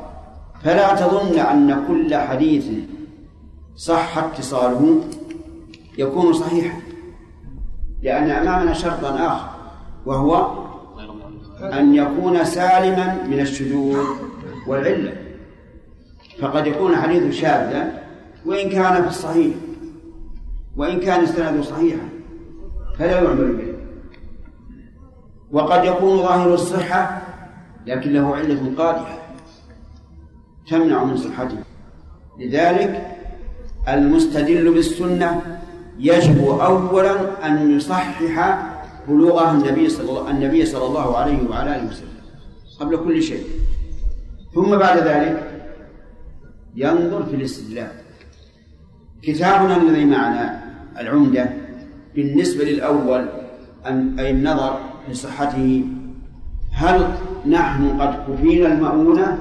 [0.64, 2.64] فلا تظن أن كل حديث
[3.76, 5.00] صح اتصاله
[5.98, 6.80] يكون صحيحا.
[8.02, 9.48] لأن أمامنا شرطا آخر
[10.06, 10.48] وهو
[11.60, 14.04] أن يكون سالما من الشذوذ
[14.66, 15.27] والعلة.
[16.40, 18.02] فقد يكون حديث شاذا
[18.46, 19.54] وإن كان في الصحيح
[20.76, 22.08] وإن كان السند صحيحا
[22.98, 23.74] فلا يعمل به.
[25.52, 27.22] وقد يكون ظاهر الصحة
[27.86, 29.18] لكن له علة قادحة
[30.70, 31.58] تمنع من صحته.
[32.38, 33.16] لذلك
[33.88, 35.60] المستدل بالسنة
[35.98, 38.58] يجب أولا أن يصحح
[39.08, 42.08] بلوغه النبي صلى الله النبي صلى الله عليه وعلى آله وسلم
[42.80, 43.44] قبل كل شيء.
[44.54, 45.57] ثم بعد ذلك
[46.76, 47.90] ينظر في الاستدلال.
[49.22, 50.62] كتابنا الذي معنا
[50.98, 51.50] العمدة.
[52.14, 53.28] بالنسبة للأول
[53.86, 55.84] أن أي النظر في صحته
[56.72, 57.14] هل
[57.46, 59.38] نحن قد كفينا المؤونة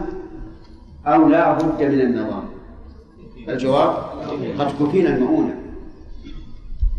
[1.08, 2.44] أو لا بد من النظام؟
[3.50, 3.94] الجواب
[4.60, 5.56] قد كفينا المؤونة.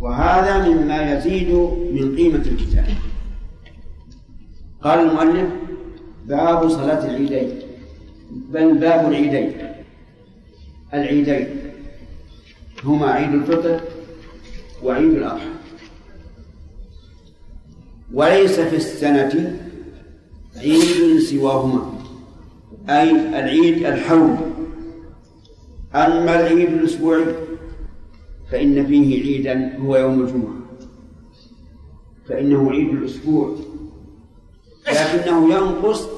[0.01, 1.49] وهذا مما يزيد
[1.93, 2.85] من قيمة الكتاب.
[4.83, 5.49] قال المؤلف
[6.27, 7.49] باب صلاة العيدين.
[8.31, 9.53] بل باب العيدين.
[10.95, 11.47] العيدين.
[12.85, 13.81] هما عيد الفطر
[14.83, 15.49] وعيد الأضحى.
[18.13, 19.59] وليس في السنة
[20.57, 21.93] عيد سواهما
[22.89, 24.37] أي العيد الحول
[25.95, 27.25] أما العيد الأسبوعي
[28.51, 30.55] فإن فيه عيدا هو يوم الجمعة
[32.29, 33.57] فإنه عيد الأسبوع.
[34.89, 36.09] لكنه ينقص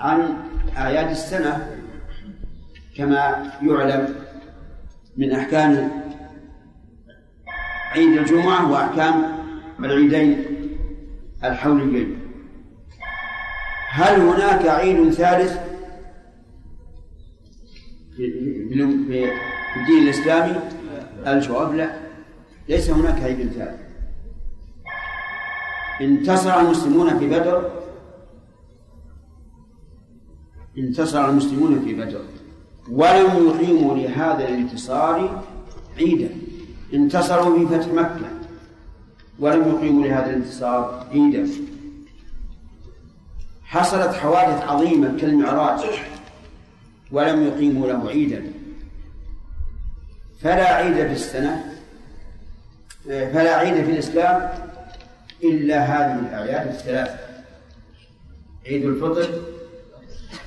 [0.00, 0.34] عن
[0.76, 1.73] أعياد السنة
[2.96, 4.14] كما يعلم
[5.16, 5.90] من أحكام
[7.90, 9.38] عيد الجمعة وأحكام
[9.80, 10.44] العيدين
[11.44, 12.20] الحوليين.
[13.90, 15.58] هل هناك عيد ثالث
[18.16, 18.24] في
[19.76, 20.60] الدين الإسلامي؟
[21.26, 22.00] الجواب لا.
[22.68, 23.80] ليس هناك عيد ثالث.
[26.00, 27.70] انتصر المسلمون في بدر.
[30.78, 32.24] انتصر المسلمون في بدر.
[32.90, 35.42] ولم يقيموا لهذا الانتصار
[35.98, 36.28] عيدا.
[36.94, 38.30] انتصروا في فتح مكة.
[39.38, 41.48] ولم يقيموا لهذا الانتصار عيدا.
[43.64, 45.80] حصلت حوادث عظيمة كالمعراج.
[47.12, 48.52] ولم يقيموا له عيدا.
[50.40, 51.64] فلا عيد في السنة
[53.04, 54.50] فلا عيد في الإسلام
[55.44, 57.18] إلا هذه الأعياد الثلاثة
[58.66, 59.28] عيد الفطر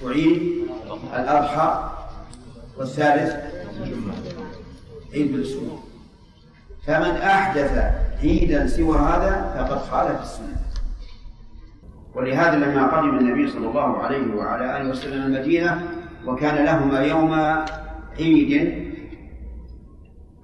[0.04, 0.68] وعيد
[1.14, 1.97] الأضحى.
[2.80, 3.36] والثالث
[5.14, 5.80] عيد الأسبوع.
[6.88, 7.74] فمن أحدث
[8.24, 10.58] عيدا سوى هذا فقد خالف السنة.
[12.16, 15.88] ولهذا لما قدم النبي صلى الله عليه وعلى آله وسلم المدينة
[16.26, 17.34] وكان لهما يوم
[18.20, 18.84] عيد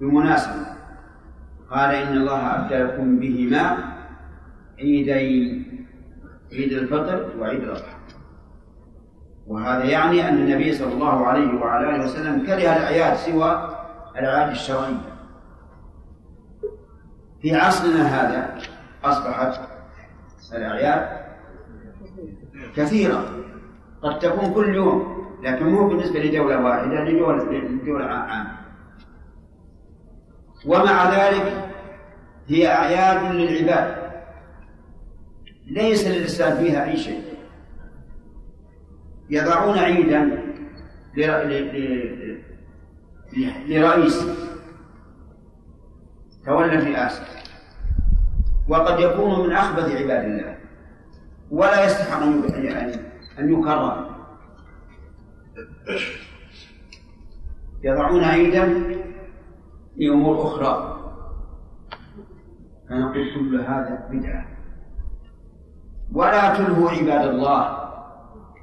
[0.00, 0.66] بمناسبة
[1.70, 3.94] قال إن الله أبدلكم بهما
[4.78, 5.64] عيدين
[6.52, 7.93] عيد الفطر وعيد الأضحى.
[9.46, 13.68] وهذا يعني أن النبي صلى الله عليه وعلى آله وسلم كره الأعياد سوى
[14.18, 15.14] الأعياد الشرعية.
[17.42, 18.58] في عصرنا هذا
[19.04, 19.60] أصبحت
[20.52, 21.24] الأعياد
[22.76, 23.24] كثيرة.
[24.02, 28.58] قد تكون كل يوم لكن مو بالنسبة لدولة واحدة لدول لدول عامة.
[30.66, 31.70] ومع ذلك
[32.48, 34.04] هي أعياد للعباد.
[35.66, 37.23] ليس للإسلام فيها أي شيء.
[39.30, 40.42] يضعون عيدا
[43.66, 44.26] لرئيس.
[46.46, 47.24] تولى الرئاسة
[48.68, 50.56] وقد يكون من أخبث عباد الله.
[51.50, 52.22] ولا يستحق
[53.38, 54.14] أن يكرر.
[57.82, 58.64] يضعون عيدا
[59.96, 61.00] لأمور أخرى.
[62.88, 64.46] فنقول كل هذا بدعة.
[66.12, 67.83] ولا تلهوا عباد الله.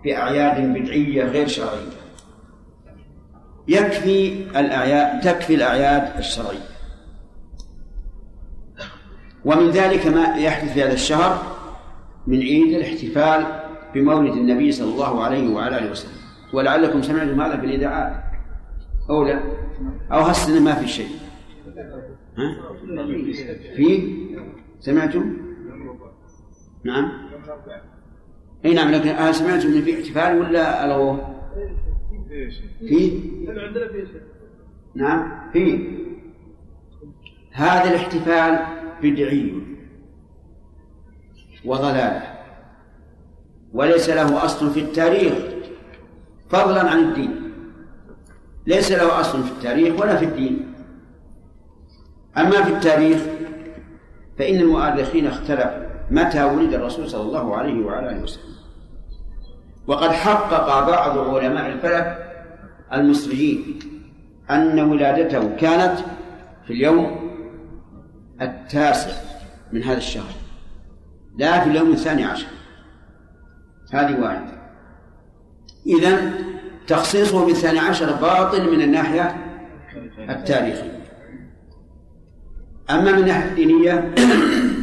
[0.03, 1.91] بأعياد بدعية غير شرعية.
[3.67, 6.71] يكفي الأعياد تكفي الأعياد الشرعية.
[9.45, 11.57] ومن ذلك ما يحدث في هذا الشهر
[12.27, 13.45] من عيد الاحتفال
[13.93, 16.21] بمولد النبي صلى الله عليه وعلى آله وسلم.
[16.53, 18.23] ولعلكم سمعتم هذا في الإذاعات
[19.09, 19.43] أو لا؟
[20.11, 21.09] أو هالسنة ما في شيء.
[22.37, 22.57] ها؟
[23.75, 24.15] في؟
[24.79, 25.37] سمعتم؟
[26.85, 27.11] نعم.
[28.65, 31.35] اي نعم لكن هل سمعتم إن في احتفال ولا ألغوه؟
[32.79, 33.19] في؟
[34.95, 35.89] نعم في.
[37.51, 38.59] هذا الاحتفال
[39.03, 39.53] بدعي
[41.65, 42.23] وضلالة
[43.73, 45.33] وليس له أصل في التاريخ
[46.49, 47.51] فضلا عن الدين.
[48.67, 50.73] ليس له أصل في التاريخ ولا في الدين.
[52.37, 53.21] أما في التاريخ
[54.37, 58.50] فإن المؤرخين اختلفوا متى ولد الرسول صلى الله عليه وعلى آله وسلم.
[59.87, 62.31] وقد حقق بعض علماء الفلك
[62.93, 63.79] المصريين
[64.49, 65.97] أن ولادته كانت
[66.67, 67.31] في اليوم
[68.41, 69.11] التاسع
[69.73, 70.41] من هذا الشهر
[71.37, 72.47] لا في اليوم الثاني عشر.
[73.93, 74.61] هذه واحدة.
[75.85, 76.31] إذا
[76.87, 79.35] تخصيصه بالثاني عشر باطل من الناحية
[80.19, 81.01] التاريخية.
[82.89, 84.15] أما من الناحية الدينية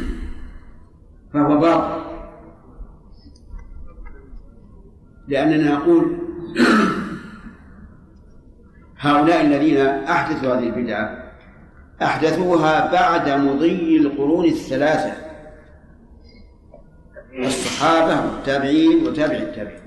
[1.33, 1.98] فهو باطل.
[5.29, 6.17] لأننا نقول
[8.99, 11.33] هؤلاء الذين أحدثوا هذه البدعة
[12.01, 15.13] أحدثوها بعد مضي القرون الثلاثة.
[17.39, 19.79] الصحابة والتابعين وتابع التابعين.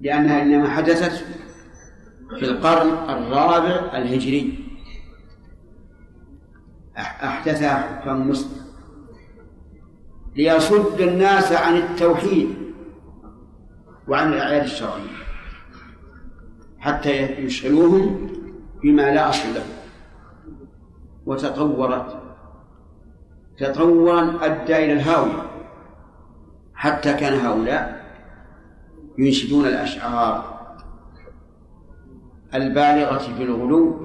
[0.00, 1.24] لأنها إنما حدثت
[2.38, 4.64] في القرن الرابع الهجري.
[6.98, 8.60] أحدثها حكام مسلم
[10.36, 12.59] ليصد الناس عن التوحيد.
[14.10, 15.20] وعن الأعياد الشرعية
[16.78, 18.30] حتى يشغلوهم
[18.82, 19.64] بما لا أصل له.
[21.26, 22.22] وتطورت
[23.58, 25.50] تطورا أدى إلى الهاوية.
[26.74, 28.00] حتى كان هؤلاء
[29.18, 30.60] ينشدون الأشعار
[32.54, 34.04] البالغة في الغلو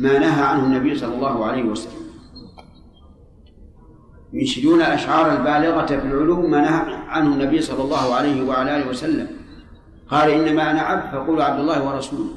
[0.00, 2.03] ما نهى عنه النبي صلى الله عليه وسلم.
[4.34, 9.28] ينشدون الأشعار البالغة في العلو ما نهى عنه النبي صلى الله عليه وعلى آله وسلم.
[10.08, 12.30] قال إنما أنا عبد فقولوا عبد الله ورسوله.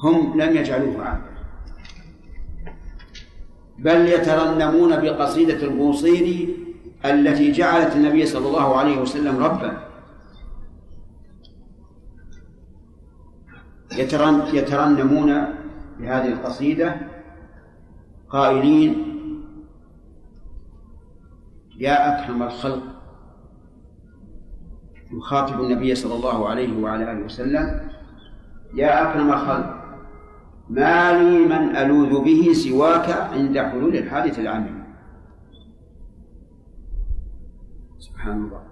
[0.00, 1.34] هم لم يجعلوه عبد.
[3.78, 6.56] بل يترنمون بقصيدة البوصيري
[7.04, 9.84] التي جعلت النبي صلى الله عليه وسلم ربا.
[14.52, 15.44] يترنمون
[15.98, 16.96] بهذه القصيدة
[18.30, 19.13] قائلين
[21.78, 22.82] يا أكرم الخلق.
[25.12, 27.90] يخاطب النبي صلى الله عليه وعلى آله وسلم.
[28.74, 29.84] يا أكرم الخلق
[30.70, 34.84] ما لي من ألوذ به سواك عند حلول الحادث العام
[37.98, 38.62] سبحان الله.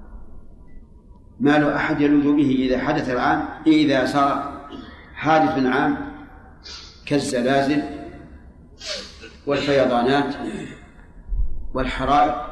[1.41, 4.67] ما له أحد يلوذ به إذا حدث العام إذا صار
[5.15, 5.97] حادث عام
[7.07, 7.83] كالزلازل
[9.47, 10.35] والفيضانات
[11.75, 12.52] والحرائق.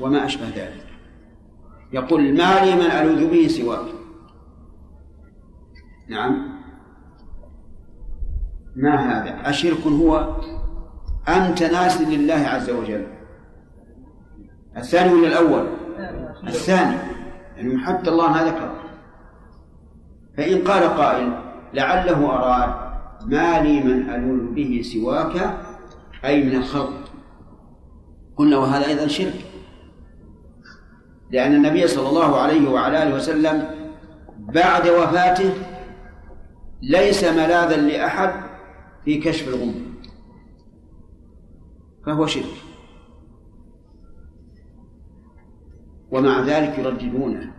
[0.00, 0.86] وما أشبه ذلك.
[1.92, 3.86] يقول ما لي من ألوذ به سواك.
[6.08, 6.60] نعم.
[8.76, 10.36] ما هذا؟ أشرك هو
[11.28, 13.06] أم تناس لله عز وجل.
[14.76, 15.66] الثاني ولا الأول؟
[16.46, 16.96] الثاني.
[17.56, 18.80] يعني حتى الله ما ذكر.
[20.36, 21.42] فإن قال قائل
[21.74, 22.90] لعله أراد
[23.26, 25.60] ما لي من ألوذ به سواك
[26.24, 27.09] أي من الخلق.
[28.40, 29.44] قلنا وهذا أيضا شرك.
[31.30, 33.68] لأن النبي صلى الله عليه وعلى آله وسلم
[34.38, 35.52] بعد وفاته
[36.82, 38.32] ليس ملاذا لأحد
[39.04, 39.74] في كشف الغمة
[42.06, 42.56] فهو شرك.
[46.10, 47.52] ومع ذلك يرددونه.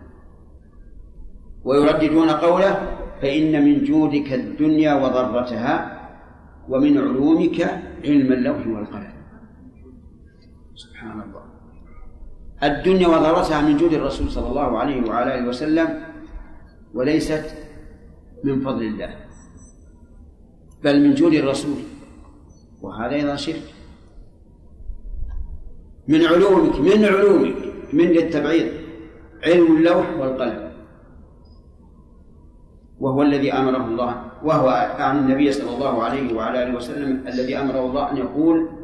[1.64, 6.00] ويرددون قوله فإن من جودك الدنيا وضرتها
[6.68, 7.60] ومن علومك
[8.04, 9.11] علم اللوح والقلم.
[10.74, 11.44] سبحان الله.
[12.62, 15.88] الدنيا وضرتها من جود الرسول صلى الله عليه وعلى آله وسلم
[16.94, 17.44] وليست
[18.44, 19.16] من فضل الله
[20.84, 21.78] بل من جود الرسول.
[22.82, 23.62] وهذا أيضا شرك.
[26.08, 27.56] من علومك من علومك
[27.92, 28.68] من للتبعيض
[29.46, 30.72] علم اللوح والقلم.
[33.00, 34.12] وهو الذي أمره الله
[34.42, 34.68] وهو
[34.98, 38.81] عن النبي صلى الله عليه وعلى آله وسلم الذي أمره الله أن يقول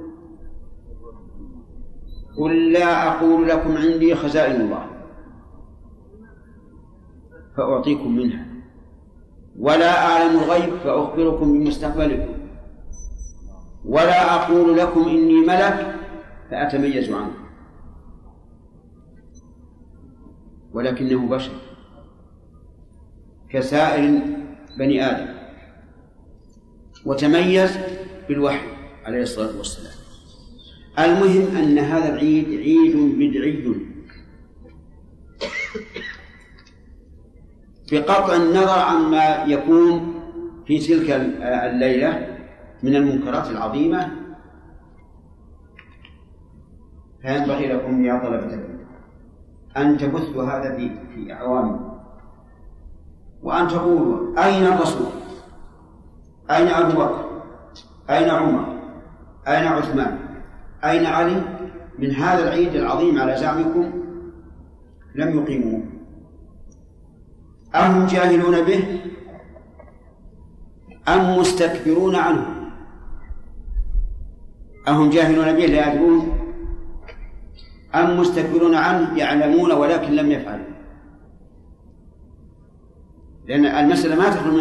[2.39, 4.91] قل لا أقول لكم عندي خزائن الله
[7.57, 8.47] فأعطيكم منها.
[9.59, 12.34] ولا أعلم الغيب فأخبركم بمستقبلكم.
[13.84, 15.95] ولا أقول لكم إني ملك
[16.51, 17.49] فأتميز عنكم
[20.72, 21.53] ولكنه بشر
[23.51, 24.20] كسائر
[24.78, 25.34] بني آدم
[27.07, 27.78] وتميز
[28.28, 28.68] بالوحي
[29.05, 29.97] عليه الصلاة والسلام.
[30.99, 33.74] المهم أن هذا العيد عيد بدعي.
[37.92, 40.14] بقطع النظر عما يكون
[40.66, 41.11] في تلك
[41.42, 42.38] الليلة
[42.82, 44.11] من المنكرات العظيمة.
[47.22, 48.64] فينبغي لكم يا طلبة
[49.76, 51.99] أن تبثوا هذا في في أعوامكم
[53.42, 55.07] وأن تقولوا أين الرسول؟
[56.51, 57.42] أين أبو بكر؟
[58.11, 58.78] أين عمر؟
[59.49, 60.28] أين عثمان؟
[60.85, 61.43] أين علي؟
[61.99, 63.93] من هذا العيد العظيم على زعمكم
[65.14, 65.83] لم يقيموه.
[67.74, 69.01] أهم جاهلون به؟
[71.09, 72.47] أم مستكبرون عنه؟
[74.89, 76.39] أهم جاهلون به لا يدرون.
[77.95, 80.66] أم مستكبرون عنه يعلمون ولكن لم يفعلوا.
[83.47, 84.55] لأن المسألة ما تخرج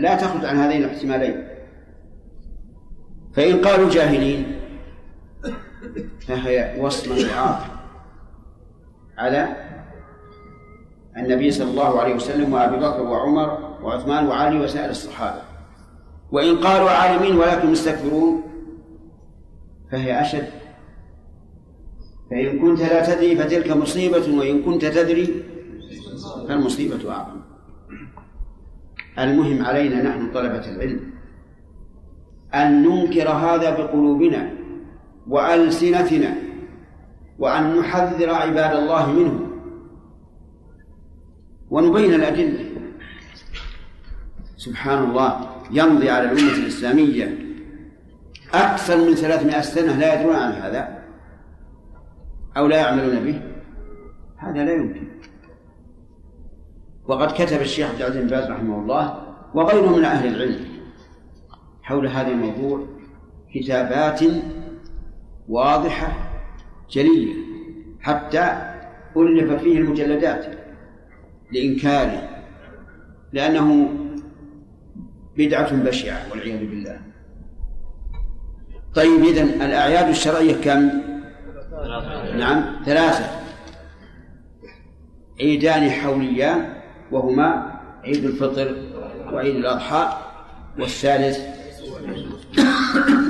[0.00, 1.48] لا تخرج عن هذين الاحتمالين.
[3.32, 4.57] فإن قالوا جاهلين
[6.26, 7.66] فهي وصمة وعار
[9.18, 9.56] على
[11.16, 15.42] النبي صلى الله عليه وسلم وأبي بكر وعمر وعثمان وعلي وسائر الصحابة.
[16.30, 18.42] وإن قالوا عالمين ولكن مستكبرون
[19.90, 20.48] فهي أشد.
[22.30, 25.44] فإن كنت لا تدري فتلك مصيبة وإن كنت تدري
[26.48, 27.40] فالمصيبة أعظم.
[29.18, 31.00] المهم علينا نحن طلبة العلم
[32.54, 34.57] أن ننكر هذا بقلوبنا.
[35.28, 36.34] وألسنتنا
[37.38, 39.40] وأن نحذر عباد الله منه
[41.70, 42.64] ونبين الأدلة.
[44.56, 47.38] سبحان الله يمضي على الأمة الإسلامية
[48.54, 50.98] أكثر من ثلاثمائة سنة لا يدرون عن هذا
[52.56, 53.40] أو لا يعملون به.
[54.36, 55.08] هذا لا يمكن.
[57.08, 59.22] وقد كتب الشيخ عبد العزيز بن باز رحمه الله
[59.54, 60.64] وغيره من أهل العلم
[61.82, 62.86] حول هذا الموضوع
[63.54, 64.20] كتابات
[65.48, 66.30] واضحة
[66.90, 67.34] جلية
[68.00, 68.74] حتى
[69.16, 70.46] ألف فيه المجلدات
[71.52, 72.28] لإنكاره
[73.32, 73.88] لأنه
[75.36, 77.00] بدعة بشعة والعياذ بالله.
[78.94, 80.90] طيب إذن الأعياد الشرعية كم؟
[82.38, 83.24] نعم ثلاثة.
[85.40, 86.74] عيدان حوليان
[87.10, 88.76] وهما عيد الفطر
[89.32, 90.18] وعيد الأضحى
[90.78, 91.38] والثالث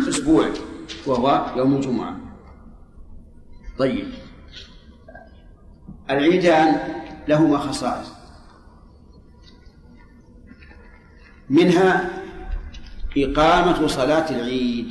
[0.09, 0.49] أسبوع.
[1.07, 2.17] وهو يوم الجمعة.
[3.79, 4.09] طيب.
[6.11, 6.77] العيدان
[7.29, 8.13] لهما خصائص.
[11.51, 12.11] منها
[13.17, 14.87] إقامة صلاة العيد.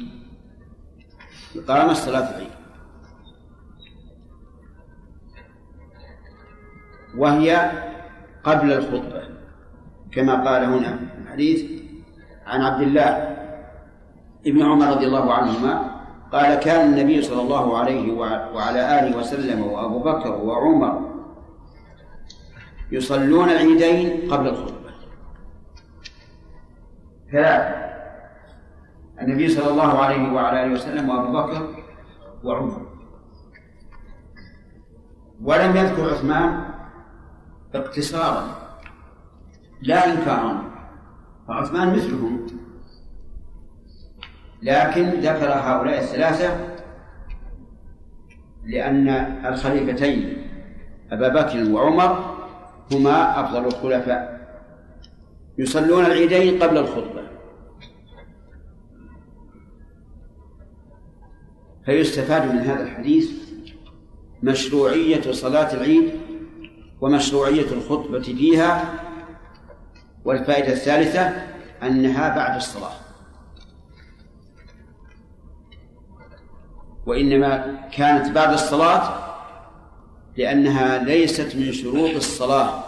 [1.56, 2.52] إقامة صلاة العيد.
[7.18, 7.72] وهي
[8.44, 9.38] قبل الخطبة.
[10.12, 11.82] كما قال هنا في الحديث
[12.46, 13.38] عن عبد الله
[14.46, 15.98] ابن عمر رضي الله عنهما
[16.32, 18.14] قال كان النبي صلى الله عليه
[18.54, 21.02] وعلى آله وسلم وأبو بكر وعمر
[22.92, 24.92] يصلون العيدين قبل الخطبة.
[27.32, 27.88] ثلاثة.
[29.22, 31.76] النبي صلى الله عليه وعلى آله وسلم وأبو بكر
[32.44, 32.88] وعمر.
[35.44, 36.64] ولم يذكر عثمان
[37.76, 38.44] اقتصارا
[39.82, 40.64] لا إنكارا
[41.48, 42.48] فعثمان مثلهم.
[44.62, 46.78] لكن ذكر هؤلاء الثلاثة
[48.66, 49.10] لأن
[49.46, 50.48] الخليفتين
[51.12, 52.38] أبا بكر وعمر
[52.92, 54.38] هما أفضل الخلفاء.
[55.58, 57.28] يصلون العيدين قبل الخطبة.
[61.86, 63.32] فيستفاد من هذا الحديث
[64.44, 66.12] مشروعية صلاة العيد
[67.02, 68.94] ومشروعية الخطبة فيها
[70.26, 71.34] والفائدة الثالثة
[71.84, 73.07] أنها بعد الصلاة.
[77.08, 79.14] وإنما كانت بعد الصلاة
[80.38, 82.84] لأنها ليست من شروط الصلاة.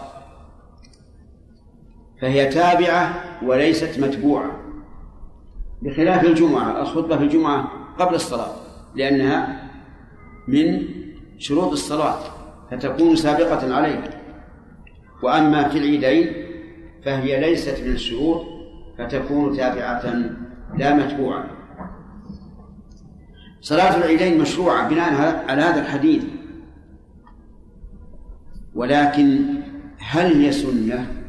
[2.20, 4.60] فهي تابعة وليست متبوعة
[5.82, 8.52] بخلاف الجمعة الخطبة في الجمعة قبل الصلاة
[8.94, 9.70] لأنها
[10.48, 10.82] من
[11.38, 12.18] شروط الصلاة
[12.70, 14.20] فتكون سابقة عليها
[15.22, 16.46] وأما في العيدين
[17.04, 18.46] فهي ليست من الشروط
[18.98, 20.14] فتكون تابعة
[20.78, 21.59] لا متبوعة.
[23.60, 26.24] صلاة العيدين مشروعة بناء على هذا الحديث.
[28.74, 29.54] ولكن
[29.98, 31.22] هل هي سنة؟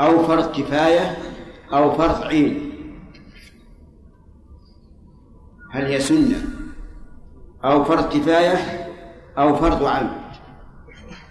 [0.00, 1.16] أو فرض كفاية؟
[1.72, 2.72] أو فرض عين؟
[5.70, 6.44] هل هي سنة؟
[7.64, 8.56] أو فرض كفاية؟
[9.38, 10.10] أو فرض عين؟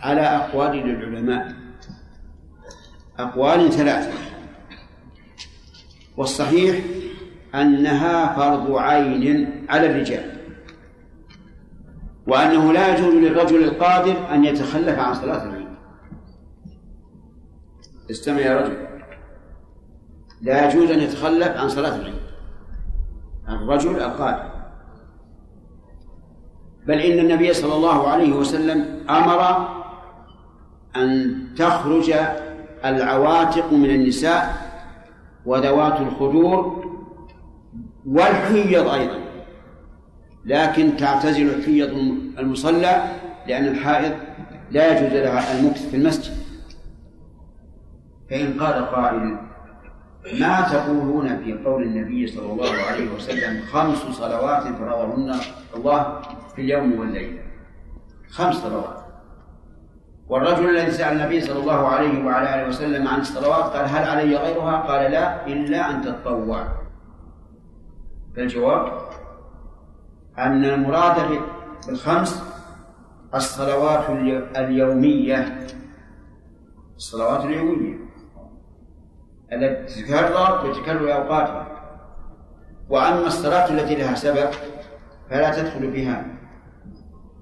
[0.02, 1.56] على أقوال للعلماء
[3.20, 4.14] أقوال ثلاثة.
[6.18, 6.86] والصحيح
[7.56, 10.40] أنها فرض عين على الرجال
[12.28, 15.68] وأنه لا يجوز للرجل القادر أن يتخلف عن صلاة العيد.
[18.12, 18.78] استمع يا رجل.
[20.42, 22.22] لا يجوز أن يتخلف عن صلاة العيد
[23.50, 24.50] الرجل القادر.
[26.88, 29.70] بل إن النبي صلى الله عليه وسلم أمر
[30.96, 32.14] أن تخرج
[32.86, 34.70] العواتق من النساء
[35.46, 36.79] وذوات الخدور
[38.06, 39.20] والحيض أيضا.
[40.46, 41.90] لكن تعتزل الحيض
[42.40, 43.04] المصلى
[43.48, 44.12] لأن الحائض
[44.72, 46.34] لا يجوز لها المكث في المسجد.
[48.30, 49.38] فإن قال قائل
[50.40, 55.36] ما تقولون في قول النبي صلى الله عليه وسلم خمس صلوات فرضهن
[55.76, 56.22] الله
[56.56, 57.40] في اليوم والليلة
[58.30, 59.00] خمس صلوات.
[60.30, 64.36] والرجل الذي سأل النبي صلى الله عليه وعلى آله وسلم عن الصلوات قال هل علي
[64.36, 66.68] غيرها؟ قال لا إلا أن تتطوع
[68.36, 69.10] فالجواب
[70.38, 71.42] أن المراد
[71.88, 72.44] بالخمس
[73.36, 74.10] الصلوات
[74.58, 75.68] اليومية.
[76.96, 77.96] الصلوات اليومية.
[79.54, 81.68] التي تتكرر بتكرر أوقاتها
[82.90, 84.50] وأما الصلاة التي لها سبب
[85.30, 86.26] فلا تدخل فيها.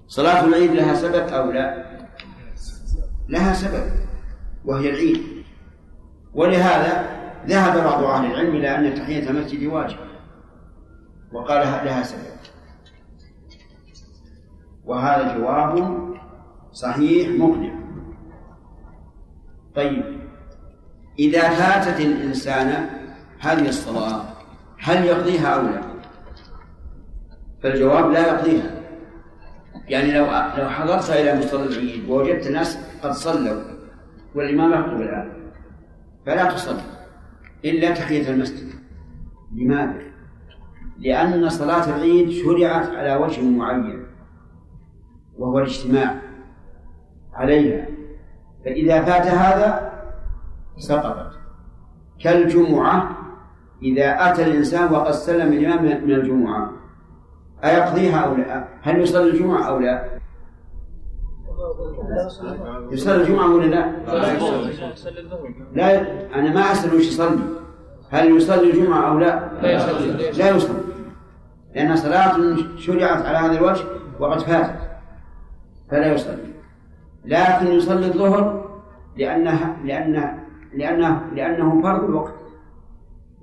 [0.08, 1.86] صلاة العيد لها سبب أو لا؟
[3.30, 3.92] لها سبب
[4.66, 5.24] وهي العيد.
[6.34, 10.07] ولهذا ذهب بعض أهل العلم إلى أن تحية المسجد واجب.
[11.32, 12.38] وقال لها سبب
[14.86, 15.98] وهذا جواب
[16.72, 17.74] صحيح مقنع
[19.76, 20.18] طيب
[21.20, 22.90] إذا فاتت الإنسان
[23.40, 24.24] هذه الصلاة
[24.80, 25.82] هل يقضيها أو لا؟
[27.64, 28.72] فالجواب لا يقضيها
[29.88, 30.26] يعني لو
[30.58, 33.64] لو حضرت إلى مصلى العيد ووجدت الناس قد صلوا
[34.36, 35.52] والإمام يخطب الآن
[36.26, 36.82] فلا تصلي
[37.66, 38.70] إلا تحية المسجد
[39.56, 40.07] لماذا؟
[41.00, 44.06] لأن صلاة العيد شرعت على وجه معين
[45.38, 46.16] وهو الاجتماع
[47.34, 47.86] عليها
[48.66, 49.92] فإذا فات هذا
[50.78, 51.32] سقطت
[52.24, 53.18] كالجمعة
[53.84, 56.72] إذا أتى الإنسان وقد سلم الإمام من الجمعة
[57.64, 60.10] أيقضيها أو لا؟ هل يصلي الجمعة أو لا؟
[62.92, 63.92] يصلي الجمعة ولا لا؟
[65.74, 66.02] لا
[66.36, 67.40] أنا ما أسأل وش يصلي
[68.10, 69.50] هل يصلي الجمعة أو لا؟
[70.38, 70.87] لا يصلي
[71.78, 73.84] لأن صلاة شرعت على هذا الوجه
[74.20, 74.80] وقد فاتت
[75.90, 76.54] فلا يصلي.
[77.26, 78.70] لكن يصلي الظهر
[79.18, 82.34] لأنها لأنه لأنه لأنه فرض الوقت.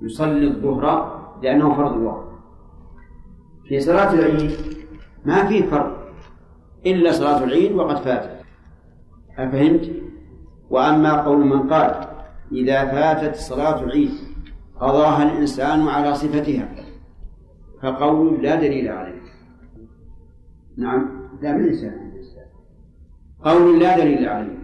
[0.01, 2.25] يصلي الظهر لأنه فرض الوقت.
[3.67, 4.51] في صلاة العيد
[5.25, 6.13] ما في فرق
[6.85, 8.41] إلا صلاة العيد وقد فاتت.
[9.37, 9.91] أفهمت؟
[10.69, 12.07] وأما قول من قال
[12.51, 14.11] إذا فاتت صلاة العيد
[14.79, 16.74] قضاها الإنسان على صفتها
[17.85, 19.21] فقول لا دليل عليه.
[20.77, 21.29] نعم.
[21.41, 22.11] لا من الإنسان؟
[23.43, 24.57] قول لا دليل عليه.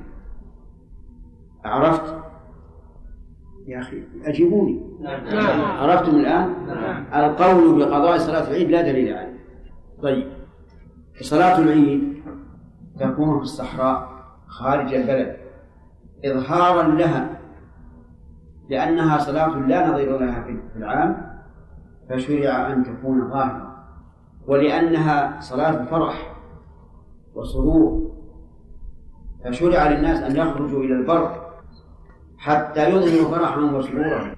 [1.65, 2.15] عرفت؟
[3.67, 4.81] يا أخي أجيبوني.
[5.01, 5.61] نعم.
[5.61, 7.23] عرفتم الآن؟ نعم.
[7.23, 9.39] القول بقضاء صلاة العيد لا دليل عليه.
[10.03, 10.27] طيب.
[11.21, 12.23] صلاة العيد
[12.99, 14.09] تكون في الصحراء
[14.47, 15.37] خارج البلد.
[16.25, 17.41] إظهارا لها
[18.69, 21.30] لأنها صلاة لا نظير لها في العام.
[22.11, 23.85] فشرع أن تكون ظاهرة.
[24.47, 26.35] ولأنها صلاة فرح
[27.35, 28.11] وسرور
[29.45, 31.51] فشرع للناس أن يخرجوا إلى البر
[32.37, 34.35] حتى يظهروا فرحهم وسرورهم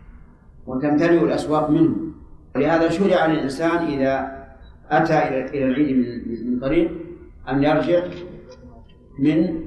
[0.67, 2.13] وتمتلئ الأسواق منهم.
[2.55, 4.43] ولهذا شرع للإنسان إذا
[4.89, 5.97] أتى إلى العيد
[6.45, 6.91] من طريق
[7.49, 8.03] أن يرجع
[9.19, 9.63] من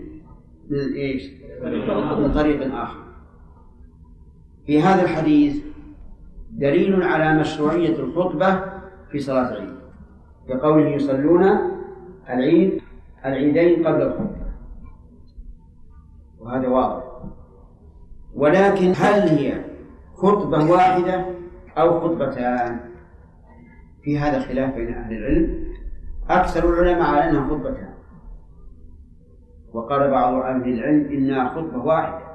[0.70, 1.30] من إيش؟
[2.18, 2.98] من طريق آخر.
[4.66, 5.62] في هذا الحديث
[6.56, 8.60] دليل على مشروعية الخطبة
[9.10, 9.76] في صلاة العيد.
[10.48, 11.42] بقوله يصلون
[12.30, 12.82] العيد
[13.24, 14.46] العيدين قبل الخطبة.
[16.38, 17.04] وهذا واضح.
[18.34, 19.64] ولكن هل هي
[20.14, 21.24] خطبة واحدة
[21.78, 22.80] أو خطبتان؟
[24.02, 25.64] في هذا خلاف بين أهل العلم.
[26.30, 27.94] أكثر العلماء على أنها خطبتان.
[29.72, 32.26] وقال بعض أهل العلم إنها خطبة واحدة.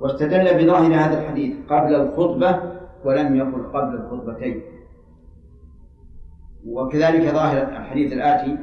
[0.00, 2.67] واستدل بظاهر هذا الحديث قبل الخطبة
[3.04, 4.62] ولم يقل قبل الخطبتين.
[6.66, 8.58] وكذلك ظاهر الحديث الآتي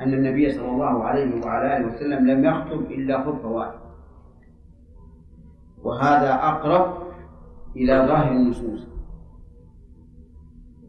[0.00, 3.80] أن النبي صلى الله عليه وعلى آله وسلم لم يخطب إلا خطبة واحدة.
[5.82, 7.02] وهذا أقرب
[7.76, 8.86] إلى ظاهر النصوص.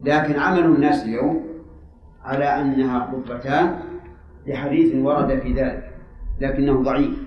[0.04, 1.46] لكن عمل الناس اليوم
[2.22, 3.78] على أنها خطبتان
[4.46, 5.94] لحديث ورد في ذلك
[6.40, 7.26] لكنه ضعيف.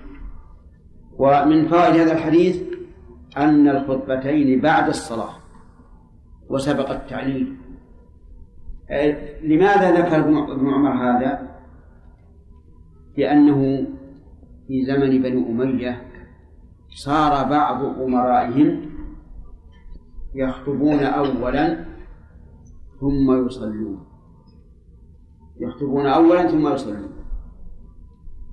[1.18, 2.69] ومن فوائد هذا الحديث
[3.36, 5.34] أن الخطبتين بعد الصلاة
[6.48, 7.56] وسبق التعليل
[9.42, 10.16] لماذا ذكر
[10.52, 11.50] ابن عمر هذا؟
[13.18, 13.86] لأنه
[14.68, 16.02] في زمن بني أمية
[16.88, 18.90] صار بعض أمرائهم
[20.34, 21.84] يخطبون أولا
[23.00, 24.06] ثم يصلون
[25.60, 27.10] يخطبون أولا ثم يصلون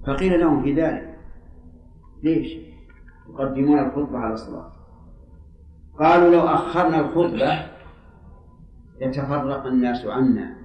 [0.08, 1.20] فقيل لهم في ذلك
[2.24, 2.67] ليش؟
[3.30, 4.72] يقدمون الخطبة على الصلاة.
[6.00, 7.66] قالوا لو أخرنا الخطبة
[9.02, 10.56] يتفرق الناس عنا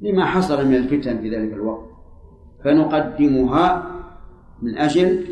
[0.00, 1.88] لما حصل من الفتن في ذلك الوقت.
[2.64, 3.86] فنقدمها
[4.62, 5.24] من أجل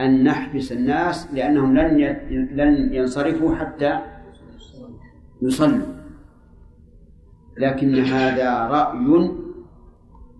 [0.00, 1.96] أن نحبس الناس لأنهم لن
[2.52, 4.00] لن ينصرفوا حتى
[5.42, 5.86] يصلوا.
[7.58, 9.30] لكن هذا رأي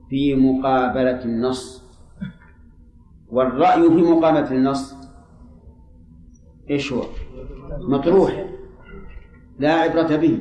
[0.08, 1.89] في مقابلة النص.
[3.32, 4.94] والرأي في مقابلة النص.
[6.70, 7.02] إيش هو؟
[7.88, 8.46] مطروح.
[9.58, 10.38] لا عبرة به.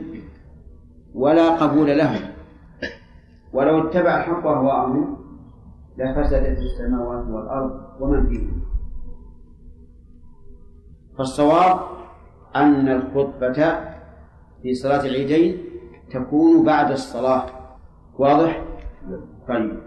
[1.14, 2.36] ولا قبول له.
[3.54, 5.18] ولو اتبع الحق أهواءهم
[5.98, 8.62] لفسدت السماوات والأرض ومن فيهن
[11.18, 11.80] فالصواب
[12.56, 13.80] أن الخطبة
[14.64, 15.64] في صلاة العيدين
[16.12, 17.46] تكون بعد الصلاة.
[18.20, 18.66] واضح؟
[19.48, 19.80] طيب.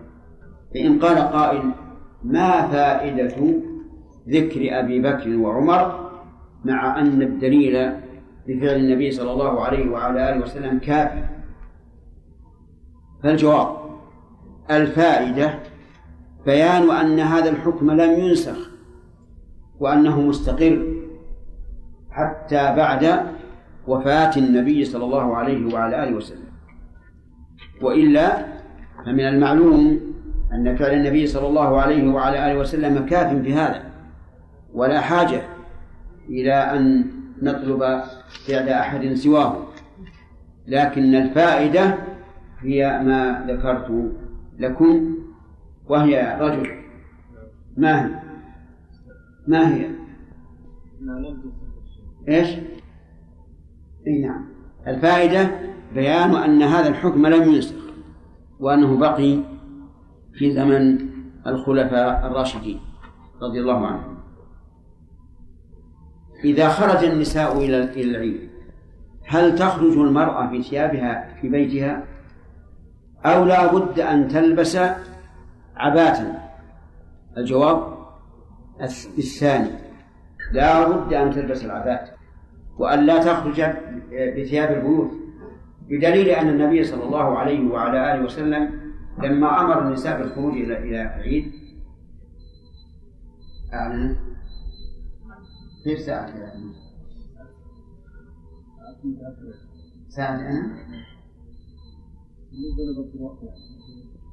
[0.75, 1.73] فإن قال قائل
[2.25, 3.55] ما فائدة
[4.29, 6.11] ذكر أبي بكر وعمر
[6.65, 7.93] مع أن الدليل
[8.49, 11.25] بفعل النبي صلى الله عليه وعلى آله وسلم كافي؟
[13.23, 13.77] فالجواب
[14.71, 15.59] الفائدة
[16.47, 18.71] بيان أن هذا الحكم لم ينسخ
[19.81, 20.95] وأنه مستقر
[22.11, 23.27] حتى بعد
[23.87, 26.53] وفاة النبي صلى الله عليه وعلى آله وسلم
[27.83, 28.47] وإلا
[29.07, 30.01] فمن المعلوم
[30.53, 33.83] أن فعل النبي صلى الله عليه وعلى آله وسلم كاف في هذا
[34.75, 35.43] ولا حاجة
[36.29, 37.05] إلى أن
[37.43, 38.03] نطلب
[38.49, 39.57] فعل أحد سواه
[40.67, 41.99] لكن الفائدة
[42.61, 44.13] هي ما ذكرت
[44.59, 45.17] لكم
[45.89, 46.71] وهي رجل
[47.77, 48.11] ما هي؟
[49.47, 49.91] ما هي؟
[52.29, 52.49] إيش؟
[54.07, 54.45] إي نعم
[54.87, 55.51] الفائدة
[55.95, 57.83] بيان أن هذا الحكم لم ينسخ
[58.61, 59.39] وأنه بقي
[60.35, 60.99] في زمن
[61.47, 62.81] الخلفاء الراشدين
[63.43, 64.19] رضي الله عنهم.
[66.45, 68.51] إذا خرج النساء إلى العيد
[69.27, 72.05] هل تخرج المرأة في ثيابها في بيتها؟
[73.25, 74.79] أو لا بد أن تلبس
[75.77, 76.19] عباة
[77.39, 77.93] الجواب
[79.19, 79.71] الثاني
[80.53, 82.01] لا بد أن تلبس العباة
[82.79, 83.63] وأن لا تخرج
[84.37, 85.11] بثياب البيوت
[85.89, 88.82] بدليل أن النبي صلى الله عليه وعلى آله وسلم
[89.19, 91.53] لما أمر النساء بالخروج إلى إلى العيد
[93.75, 94.17] أعلن
[95.85, 96.33] كيف ساعة
[100.09, 100.77] ساعة أنا؟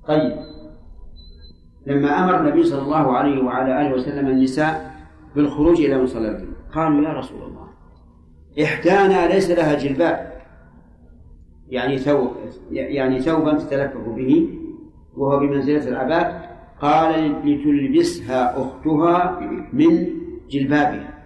[0.08, 0.40] طيب.
[1.88, 4.96] لما أمر النبي صلى الله عليه وعلى آله وسلم النساء
[5.36, 7.68] بالخروج إلى مصلى قالوا يا رسول الله
[8.64, 10.40] إحدانا ليس لها جلباب.
[11.68, 12.32] يعني ثوب
[12.72, 14.59] يعني ثوبا تتلفف به.
[15.18, 16.50] وهو بمنزلة العباء
[16.82, 19.40] قال لتلبسها أختها
[19.74, 20.08] من
[20.50, 21.24] جلبابها.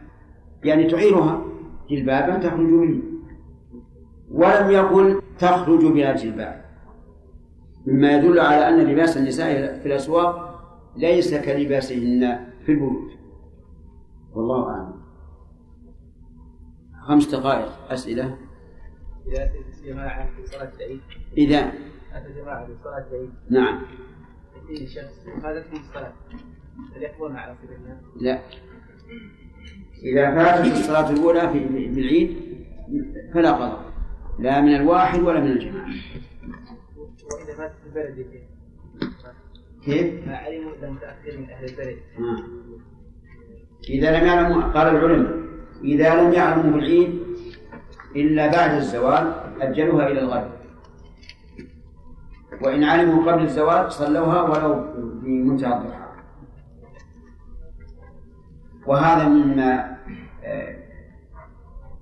[0.64, 1.46] يعني تعيرها
[1.90, 3.02] جلبابا تخرج منه.
[4.32, 6.64] ولم يقل تخرج بلا جلباب
[7.88, 10.54] مما يدل على أن لباس النساء في الأسواق
[10.98, 13.12] ليس كلباسهن في البيوت.
[14.34, 14.94] والله أعلم.
[17.08, 18.38] خمس دقائق أسئلة.
[21.38, 21.72] إذا
[22.14, 23.82] في العيد أتى جماعة في العيد نعم.
[24.56, 25.28] يأتيه شخص
[25.74, 26.14] الصلاة.
[26.96, 27.04] هل
[27.40, 27.56] على
[28.22, 28.40] لا.
[30.04, 32.38] إذا فاتت الصلاة الأولى في في العيد
[33.34, 33.94] فلا قضاء.
[34.40, 35.90] لا من الواحد ولا من الجماعة.
[36.98, 38.18] وإذا فاتت البلد
[39.86, 41.98] كيف؟ ما علموا إلا متأخر من أهل البلد.
[42.20, 42.44] آه.
[43.90, 45.44] إذا لم يعلموا قال العلماء
[45.84, 47.20] إذا لم يعلموا بالعيد
[48.16, 50.63] إلا بعد الزوال أجلوها إلى الغد.
[52.62, 54.86] وإن علموا قبل الزوال صلوها ولو
[55.22, 56.04] في منتهى الضحى.
[58.88, 59.98] وهذا مما
[60.44, 60.78] آه،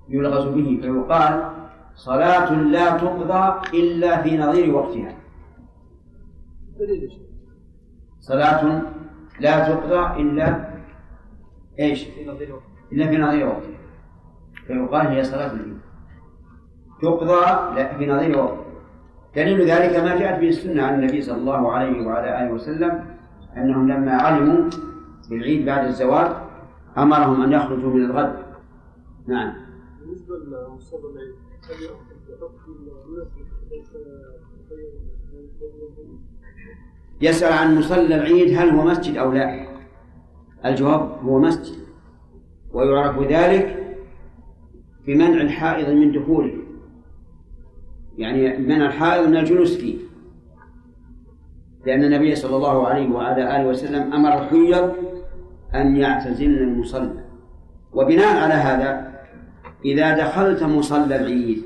[0.08, 1.52] يلغز به فيقال
[1.94, 5.14] صلاة لا تقضى إلا في نظير وقتها.
[8.20, 8.82] صلاة
[9.40, 10.74] لا تقضى إلا
[11.78, 12.08] إيش؟
[12.92, 13.78] إلا في نظير وقتها.
[14.66, 15.52] فيقال هي صلاة
[17.02, 18.71] تقضى لا في نظير وقتها.
[19.36, 23.04] دليل ذلك ما جاءت به السنة عن النبي صلى الله عليه وعلى آله وسلم
[23.56, 24.70] أنهم لما علموا
[25.30, 26.36] بالعيد بعد الزواج
[26.98, 28.36] أمرهم أن يخرجوا من الغد.
[29.26, 29.54] نعم.
[31.62, 31.90] العيد
[37.20, 39.66] يسأل عن مصلى العيد هل هو مسجد أو لا؟
[40.64, 41.82] الجواب هو مسجد.
[42.72, 43.96] ويعرف ذلك
[45.06, 46.61] بمنع الحائض من دخوله.
[48.18, 49.98] يعني منع الحائض من الجلوس فيه.
[51.86, 54.92] لأن النبي صلى الله عليه وعلى آله وسلم أمر الحيض
[55.74, 57.24] أن يعتزلن المصلى.
[57.92, 59.12] وبناء على هذا
[59.84, 61.62] إذا دخلت مصلى العيد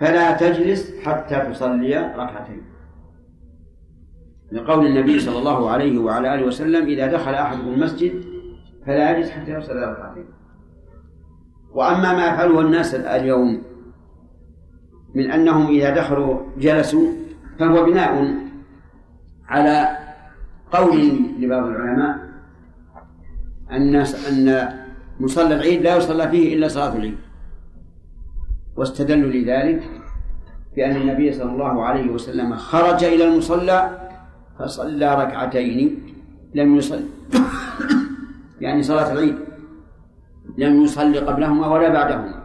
[0.00, 2.62] فلا تجلس حتى تصلي ركعتين.
[4.52, 8.24] لقول النبي صلى الله عليه وعلى آله وسلم إذا دخل أحدكم المسجد
[8.86, 10.24] فلا يجلس حتى يصلي ركعتين.
[11.74, 13.69] وأما ما يفعله الناس اليوم
[15.14, 17.12] من أنهم إذا دخلوا جلسوا
[17.58, 18.34] فهو بناء
[19.48, 19.98] على
[20.72, 22.30] قول لبعض العلماء
[23.70, 23.96] أن
[24.28, 24.68] أن
[25.20, 27.16] مصلى العيد لا يصلى فيه إلا صلاة العيد.
[28.76, 29.82] واستدلوا لذلك
[30.76, 34.08] بأن النبي صلى الله عليه وسلم خرج إلى المصلى
[34.58, 36.02] فصلى ركعتين
[36.54, 37.00] لم يصل
[38.60, 39.38] يعني صلاة العيد
[40.58, 42.42] لم يصلي قبلهما ولا بعدهما.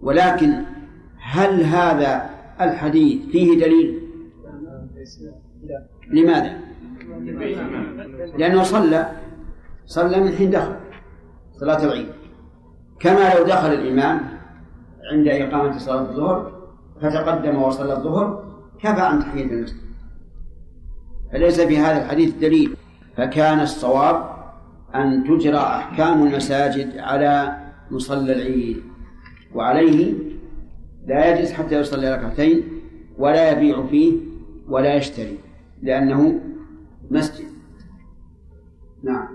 [0.00, 0.64] ولكن
[1.30, 4.00] هل هذا الحديث فيه دليل؟
[6.10, 6.58] لماذا؟
[8.38, 9.12] لأنه صلى
[9.86, 10.74] صلى من حين دخل
[11.52, 12.08] صلاة العيد.
[13.00, 14.20] كما لو دخل الإمام
[15.12, 16.52] عند إقامة صلاة الظهر
[17.02, 18.44] فتقدم وصلى الظهر
[18.78, 19.80] كفى عن تحية المسجد.
[21.32, 22.76] فليس في هذا الحديث دليل.
[23.16, 24.38] فكان الصواب
[24.94, 27.56] أن تجرى أحكام المساجد على
[27.90, 28.82] مصلى العيد.
[29.54, 30.14] وعليه
[31.08, 32.62] لا يجلس حتى يصلي ركعتين
[33.18, 34.20] ولا يبيع فيه
[34.68, 35.38] ولا يشتري
[35.82, 36.40] لأنه
[37.10, 37.48] مسجد.
[39.02, 39.28] نعم.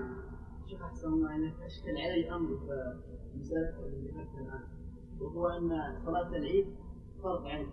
[0.66, 2.72] شيخ أحسن الله عليك اشكل علي أمر في
[3.86, 4.60] اللي ذكرت الان
[5.20, 5.68] وهو أن
[6.06, 6.66] صلاة العيد
[7.22, 7.66] فرض عين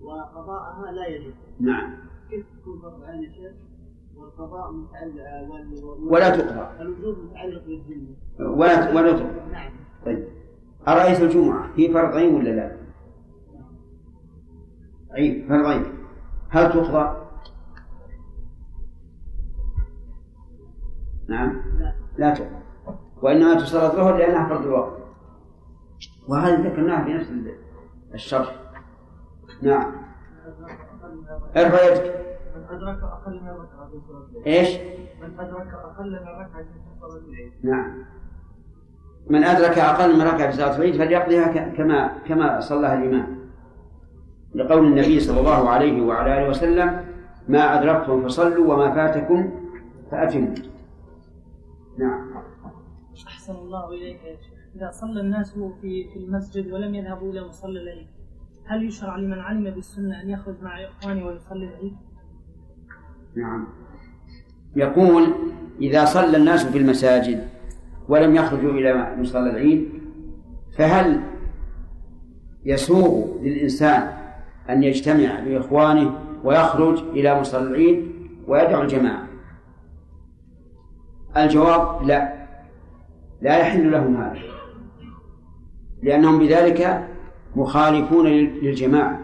[0.00, 1.96] وقضاءها لا يجب نعم.
[2.30, 3.52] كيف تكون فرض عين يا شيخ؟
[4.16, 6.82] والقضاء متعلق ولا تقضى.
[6.82, 9.52] الوجوب متعلق بالذمه ولا ولا تقضى.
[9.52, 9.72] نعم.
[10.06, 10.28] طيب.
[10.88, 12.79] أرأيت الجمعة هي فرض عين ولا لا؟
[15.12, 15.86] عيد فرض
[16.48, 17.16] هل تقضى؟
[21.28, 21.62] نعم.
[22.18, 22.60] لا تقضى.
[23.22, 24.92] وإنما تصلى الظهر لأنها فرض الوقت.
[26.28, 27.30] وهذه ذكرناها في نفس
[28.14, 28.56] الشرح.
[29.62, 29.92] نعم.
[31.56, 32.20] ارفع يدك
[32.56, 34.46] من أدرك أقل من ركعة في صلاة العيد.
[34.46, 34.76] إيش؟
[35.22, 37.52] من أدرك أقل من ركعة في صلاة العيد.
[37.62, 38.04] نعم.
[39.30, 43.39] من أدرك أقل من ركعة في صلاة العيد فليقضيها كما كما صلاها الإمام.
[44.54, 47.04] لقول النبي صلى الله عليه وعلى آله وسلم
[47.48, 49.50] ما أدركتم فصلوا وما فاتكم
[50.10, 50.54] فأتموا.
[51.98, 52.30] نعم.
[53.26, 54.60] أحسن الله إليك يا شيخ.
[54.76, 58.06] إذا صلى الناس في في المسجد ولم يذهبوا إلى مصلى العيد
[58.66, 61.96] هل يشرع لمن علم بالسنة أن يخرج مع إخوانه ويصلي العيد؟
[63.36, 63.66] نعم.
[64.76, 65.34] يقول
[65.80, 67.48] إذا صلى الناس في المساجد
[68.08, 69.88] ولم يخرجوا إلى مصلى العيد
[70.78, 71.20] فهل
[72.64, 74.19] يسوغ للإنسان
[74.72, 78.12] أن يجتمع بإخوانه ويخرج إلى العيد
[78.46, 79.28] ويدعو الجماعة.
[81.36, 82.46] الجواب لا.
[83.42, 84.38] لا يحل لهم هذا.
[86.02, 87.08] لأنهم بذلك
[87.56, 89.20] مخالفون للجماعة.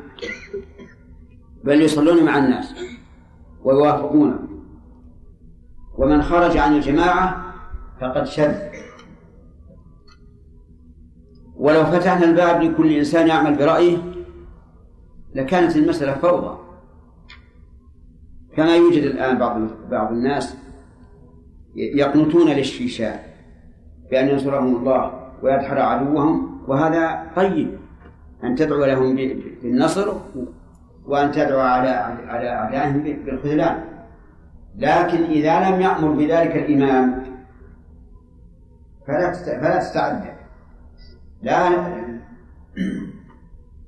[1.64, 2.74] بل يصلون مع الناس
[3.64, 4.38] ويوافقونه
[5.98, 7.54] ومن خرج عن الجماعة
[8.00, 8.54] فقد شذ.
[11.56, 14.15] ولو فتحنا الباب لكل إنسان يعمل برأيه
[15.36, 16.58] لكانت المسألة فوضى.
[18.56, 19.60] كما يوجد الآن بعض
[19.90, 20.56] بعض الناس
[21.76, 23.36] يقنطون للشيشاء
[24.10, 27.78] بأن ينصرهم الله ويدحر عدوهم وهذا طيب
[28.44, 29.16] أن تدعو لهم
[29.62, 30.12] بالنصر
[31.06, 31.88] وأن تدعو على
[32.28, 33.84] على أعدائهم بالخذلان.
[34.78, 37.24] لكن إذا لم يأمر بذلك الإمام
[39.06, 40.24] فلا فلا تستعد.
[41.42, 41.70] لا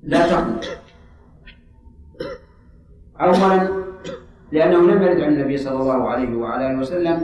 [0.03, 0.78] لا تقنط.
[3.21, 3.69] أولا
[4.53, 7.23] لأنه لم يرد عن النبي صلى الله عليه وعلى آله وسلم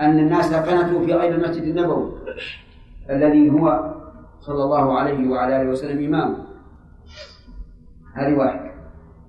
[0.00, 2.12] أن الناس قنتوا في غير المسجد النبوي
[3.10, 3.94] الذي هو
[4.40, 6.36] صلى الله عليه وعلى آله وسلم إمامه
[8.14, 8.72] هذه واحدة.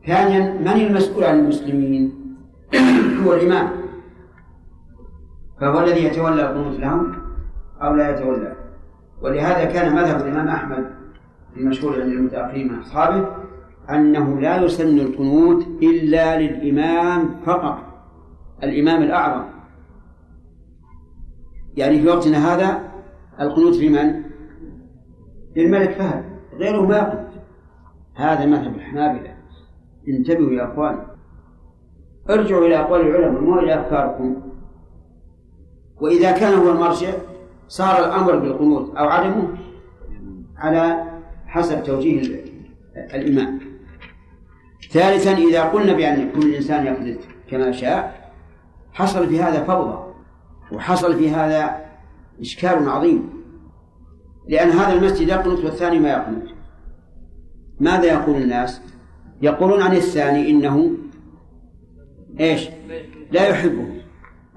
[0.07, 2.36] ثانيا من المسؤول عن المسلمين؟
[3.26, 3.70] هو الإمام.
[5.61, 7.16] فهو الذي يتولى القنوت لهم
[7.82, 8.55] أو لا يتولى؟
[9.22, 10.86] ولهذا كان مذهب الإمام أحمد
[11.57, 13.28] المشهور عند المتأخرين من أصحابه
[13.95, 17.77] أنه لا يسن القنوت إلا للإمام فقط
[18.63, 19.45] الإمام الأعظم.
[21.77, 22.91] يعني في وقتنا هذا
[23.41, 24.23] القنوت لمن؟
[25.55, 26.23] للملك فهد
[26.53, 27.33] غيره ما يقنط
[28.15, 29.35] هذا مذهب الحنابلة.
[30.07, 30.99] انتبهوا يا أخوان.
[32.29, 34.35] ارجعوا إلى أقوال العلماء مو إلى أفكاركم.
[36.01, 37.13] وإذا كان هو المرجع
[37.67, 39.47] صار الأمر بالقنوت أو عدمه
[40.57, 41.03] على
[41.45, 42.43] حسب توجيه
[42.95, 43.72] الإمام.
[44.91, 47.17] ثالثا إذا قلنا بأن كل إنسان يقنط
[47.49, 48.31] كما شاء
[48.93, 50.13] حصل في هذا فوضى
[50.71, 51.86] وحصل في هذا
[52.41, 53.29] إشكال عظيم.
[54.47, 56.43] لأن هذا المسجد يقنط والثاني ما يقنط
[57.79, 58.81] ماذا يقول الناس؟
[59.41, 60.91] يقولون عن الثاني إنه
[62.39, 62.69] إيش؟
[63.31, 63.88] لا يحبه.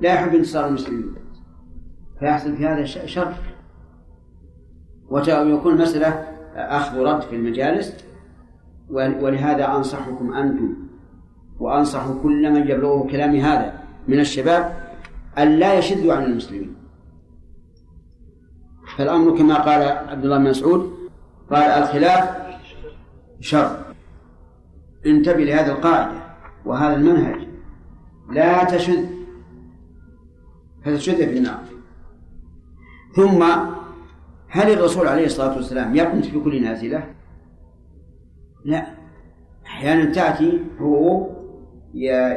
[0.00, 1.14] لا يحب انتصار المسلمين.
[2.20, 3.34] فيحصل في هذا شر.
[5.10, 6.08] ويكون المسألة
[6.54, 8.05] أخذ ورد في المجالس.
[8.90, 10.74] ولهذا أنصحكم أنتم
[11.60, 14.92] وأنصح كل من يبلغه كلامي هذا من الشباب
[15.38, 16.76] أن لا يشدوا عن المسلمين.
[18.96, 20.92] فالأمر كما قال عبد الله بن مسعود
[21.50, 22.36] قال الخلاف
[23.40, 23.76] شر.
[25.06, 26.20] انتبه لهذه القاعدة
[26.64, 27.48] وهذا المنهج.
[28.30, 29.04] لا تشذ
[30.84, 31.62] فتشذ في النار.
[33.16, 33.42] ثم
[34.48, 37.04] هل الرسول عليه الصلاة والسلام يقنت في كل نازلة؟
[38.66, 38.86] لا.
[39.66, 41.26] أحيانا تأتي هو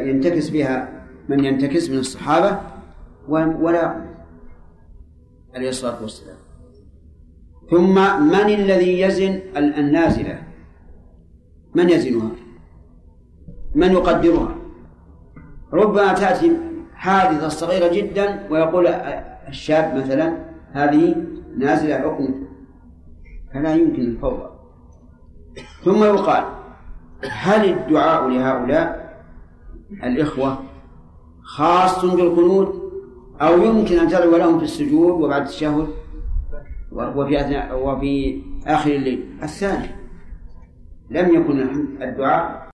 [0.08, 2.62] ينتكس بها من ينتكس من الصحابة
[3.28, 4.06] ولا
[5.56, 6.38] عليه الصلاة والسلام.
[7.72, 7.96] ثم
[8.28, 10.42] من الذي يزن النازلة؟
[11.76, 12.32] من يزنها؟
[13.76, 14.56] من يقدرها؟
[15.74, 16.58] ربما تأتي
[16.94, 18.88] حادثة صغيرة جدا ويقول
[19.48, 20.34] الشاب مثلا
[20.72, 21.16] هذه
[21.58, 22.48] نازلة حكم.
[23.54, 24.49] فلا يمكن الفوضى.
[25.84, 26.44] ثم يقال
[27.30, 29.20] هل الدعاء لهؤلاء
[30.04, 30.60] الإخوة
[31.44, 32.80] خاص بالقنوت؟
[33.42, 35.88] أو يمكن أن تدعو لهم في السجود وبعد التشهد
[36.92, 39.90] وفي أثناء وفي آخر الليل؟ الثاني
[41.10, 41.60] لم يكن
[42.02, 42.68] الدعاء